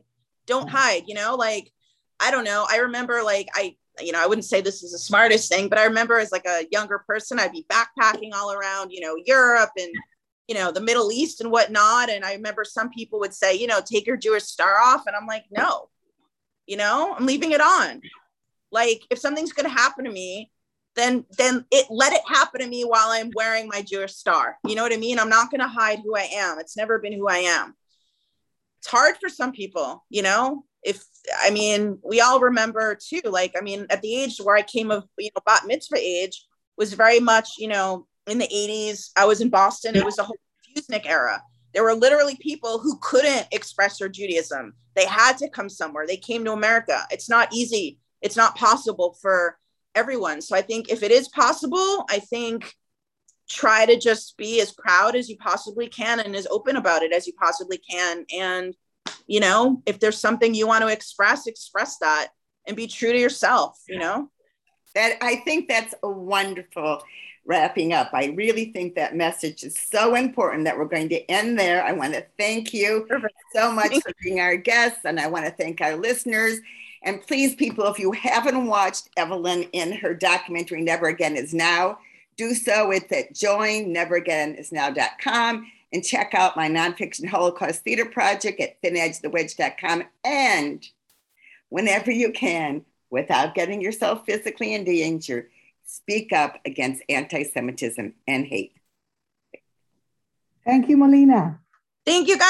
Don't 0.47 0.69
hide 0.69 1.05
you 1.07 1.15
know 1.15 1.37
like 1.37 1.71
i 2.19 2.31
don't 2.31 2.45
know. 2.45 2.67
I 2.69 2.79
remember 2.79 3.23
like 3.23 3.49
i 3.55 3.77
you 4.01 4.13
know 4.13 4.21
i 4.23 4.27
wouldn't 4.27 4.45
say 4.45 4.61
this 4.61 4.83
is 4.83 4.93
the 4.93 4.99
smartest 4.99 5.49
thing 5.49 5.69
but 5.69 5.79
i 5.79 5.85
remember 5.85 6.19
as 6.19 6.33
like 6.33 6.47
a 6.47 6.67
younger 6.73 6.99
person 7.07 7.39
i'd 7.39 7.53
be 7.53 7.67
backpacking 7.69 8.31
all 8.35 8.51
around 8.53 8.91
you 8.91 9.01
know 9.01 9.15
europe 9.27 9.71
and 9.79 9.93
you 10.49 10.55
know 10.55 10.73
the 10.73 10.81
middle 10.81 11.13
east 11.13 11.41
and 11.41 11.51
whatnot. 11.53 12.09
And 12.11 12.25
i 12.25 12.33
remember 12.35 12.65
some 12.65 12.91
people 12.91 13.21
would 13.21 13.35
say 13.35 13.55
you 13.55 13.67
know 13.69 13.81
take 13.85 14.07
your 14.07 14.17
jewish 14.17 14.45
star 14.45 14.79
off. 14.79 15.05
And 15.07 15.15
i'm 15.15 15.27
like 15.27 15.45
no 15.51 15.89
you 16.67 16.77
know 16.77 17.15
i'm 17.17 17.27
leaving 17.27 17.53
it 17.53 17.61
on. 17.61 18.01
Like 18.73 19.03
if 19.11 19.19
something's 19.19 19.53
going 19.53 19.69
to 19.69 19.77
happen 19.83 20.05
to 20.05 20.11
me 20.11 20.51
then 20.97 21.25
then 21.39 21.65
it 21.71 21.87
let 21.91 22.13
it 22.13 22.23
happen 22.27 22.61
to 22.61 22.67
me 22.67 22.83
while 22.83 23.09
i'm 23.11 23.31
wearing 23.35 23.69
my 23.69 23.83
jewish 23.83 24.15
star 24.15 24.57
you 24.67 24.75
know 24.75 24.83
what 24.83 24.93
i 24.93 24.97
mean 24.97 25.19
i'm 25.19 25.29
not 25.29 25.51
going 25.51 25.61
to 25.61 25.69
hide 25.69 26.01
who 26.05 26.17
i 26.17 26.29
am 26.33 26.59
it's 26.59 26.77
never 26.77 26.99
been 26.99 27.13
who 27.13 27.29
i 27.29 27.39
am 27.39 27.75
it's 28.81 28.89
hard 28.89 29.17
for 29.21 29.29
some 29.29 29.53
people, 29.53 30.05
you 30.09 30.23
know. 30.23 30.65
If 30.83 31.05
I 31.39 31.51
mean, 31.51 31.99
we 32.03 32.23
all 32.23 32.41
remember 32.41 32.97
too. 32.97 33.21
Like, 33.27 33.53
I 33.57 33.61
mean, 33.61 33.87
at 33.91 34.01
the 34.01 34.17
age 34.17 34.39
where 34.43 34.57
I 34.57 34.63
came 34.63 34.91
of, 34.91 35.05
you 35.19 35.29
know, 35.37 35.43
bat 35.45 35.65
mitzvah 35.67 35.99
age 35.99 36.47
was 36.79 36.95
very 36.95 37.21
much, 37.21 37.51
you 37.59 37.69
know, 37.69 38.07
in 38.27 38.39
the 38.39 38.49
'80s. 38.49 39.11
I 39.17 39.27
was 39.27 39.43
in 39.43 39.51
Boston. 39.51 39.97
It 39.97 40.05
was 40.05 40.19
a 40.19 40.23
whole 40.23 40.39
Refusenik 40.75 41.05
era. 41.05 41.43
There 41.75 41.83
were 41.83 41.95
literally 41.95 42.37
people 42.41 42.79
who 42.79 42.99
couldn't 43.03 43.49
express 43.53 43.99
their 43.99 44.09
Judaism. 44.09 44.73
They 44.97 45.05
had 45.05 45.37
to 45.39 45.51
come 45.51 45.69
somewhere. 45.69 46.07
They 46.07 46.17
came 46.17 46.43
to 46.47 46.53
America. 46.53 47.07
It's 47.11 47.29
not 47.29 47.53
easy. 47.53 47.99
It's 48.23 48.37
not 48.37 48.57
possible 48.57 49.19
for 49.21 49.59
everyone. 49.95 50.41
So 50.41 50.57
I 50.57 50.63
think 50.63 50.91
if 50.91 51.03
it 51.03 51.11
is 51.11 51.29
possible, 51.29 52.05
I 52.09 52.19
think 52.19 52.73
try 53.49 53.85
to 53.85 53.99
just 53.99 54.37
be 54.37 54.61
as 54.61 54.73
proud 54.73 55.17
as 55.17 55.29
you 55.29 55.37
possibly 55.37 55.89
can 55.89 56.21
and 56.21 56.37
as 56.37 56.47
open 56.51 56.77
about 56.77 57.03
it 57.03 57.13
as 57.13 57.27
you 57.27 57.33
possibly 57.33 57.79
can 57.79 58.25
and 58.33 58.77
you 59.27 59.41
know 59.41 59.83
if 59.87 59.99
there's 59.99 60.19
something 60.19 60.55
you 60.55 60.69
want 60.69 60.83
to 60.83 60.89
express 60.89 61.49
express 61.49 61.99
that 61.99 62.29
and 62.69 62.77
be 62.77 62.87
true 62.87 63.11
to 63.13 63.19
yourself 63.19 63.77
you 63.89 63.99
know 63.99 64.31
That 64.95 65.19
I 65.21 65.37
think 65.37 65.69
that's 65.69 65.95
a 66.03 66.09
wonderful 66.09 67.03
wrapping 67.47 67.93
up. 67.93 68.11
I 68.13 68.27
really 68.37 68.67
think 68.73 68.95
that 68.95 69.17
message 69.17 69.65
is 69.65 69.77
so 69.77 70.15
important 70.15 70.65
that 70.65 70.77
we're 70.77 70.85
going 70.85 71.09
to 71.09 71.31
end 71.31 71.59
there. 71.59 71.83
I 71.85 71.93
want 71.93 72.15
to 72.15 72.25
thank 72.39 72.73
you 72.73 73.07
Perfect. 73.09 73.35
so 73.55 73.73
much 73.73 73.93
for 74.03 74.13
being 74.23 74.41
our 74.41 74.57
guests, 74.57 75.01
and 75.05 75.19
I 75.19 75.27
want 75.27 75.47
to 75.47 75.51
thank 75.53 75.81
our 75.81 75.97
listeners. 75.97 76.61
And 77.03 77.27
please, 77.27 77.55
people, 77.55 77.87
if 77.87 77.99
you 77.99 78.13
haven't 78.13 78.67
watched 78.67 79.09
Evelyn 79.17 79.63
in 79.73 79.93
her 79.93 80.13
documentary 80.15 80.83
Never 80.83 81.09
Again 81.09 81.35
Is 81.37 81.55
Now, 81.55 81.99
do 82.37 82.53
so. 82.55 82.91
It's 82.91 83.11
at 83.13 83.33
joinneveragainisnow.com 83.35 85.73
and 85.93 86.05
check 86.05 86.35
out 86.35 86.57
my 86.57 86.69
nonfiction 86.69 87.27
Holocaust 87.27 87.83
theater 87.83 88.07
project 88.07 88.61
at 88.61 88.83
thinedgethewedge.com. 88.83 90.05
And 90.25 90.85
whenever 91.69 92.11
you 92.11 92.33
can, 92.33 92.85
without 93.11 93.55
getting 93.55 93.81
yourself 93.81 94.27
physically 94.27 94.75
in 94.75 94.83
danger, 94.85 95.49
speak 95.85 96.33
up 96.33 96.59
against 96.65 97.05
anti 97.09 97.45
Semitism 97.45 98.15
and 98.27 98.47
hate. 98.47 98.73
Thank 100.65 100.89
you, 100.89 100.97
Malina. 100.97 101.59
thank 102.05 102.27
you 102.29 102.39
guys 102.39 102.49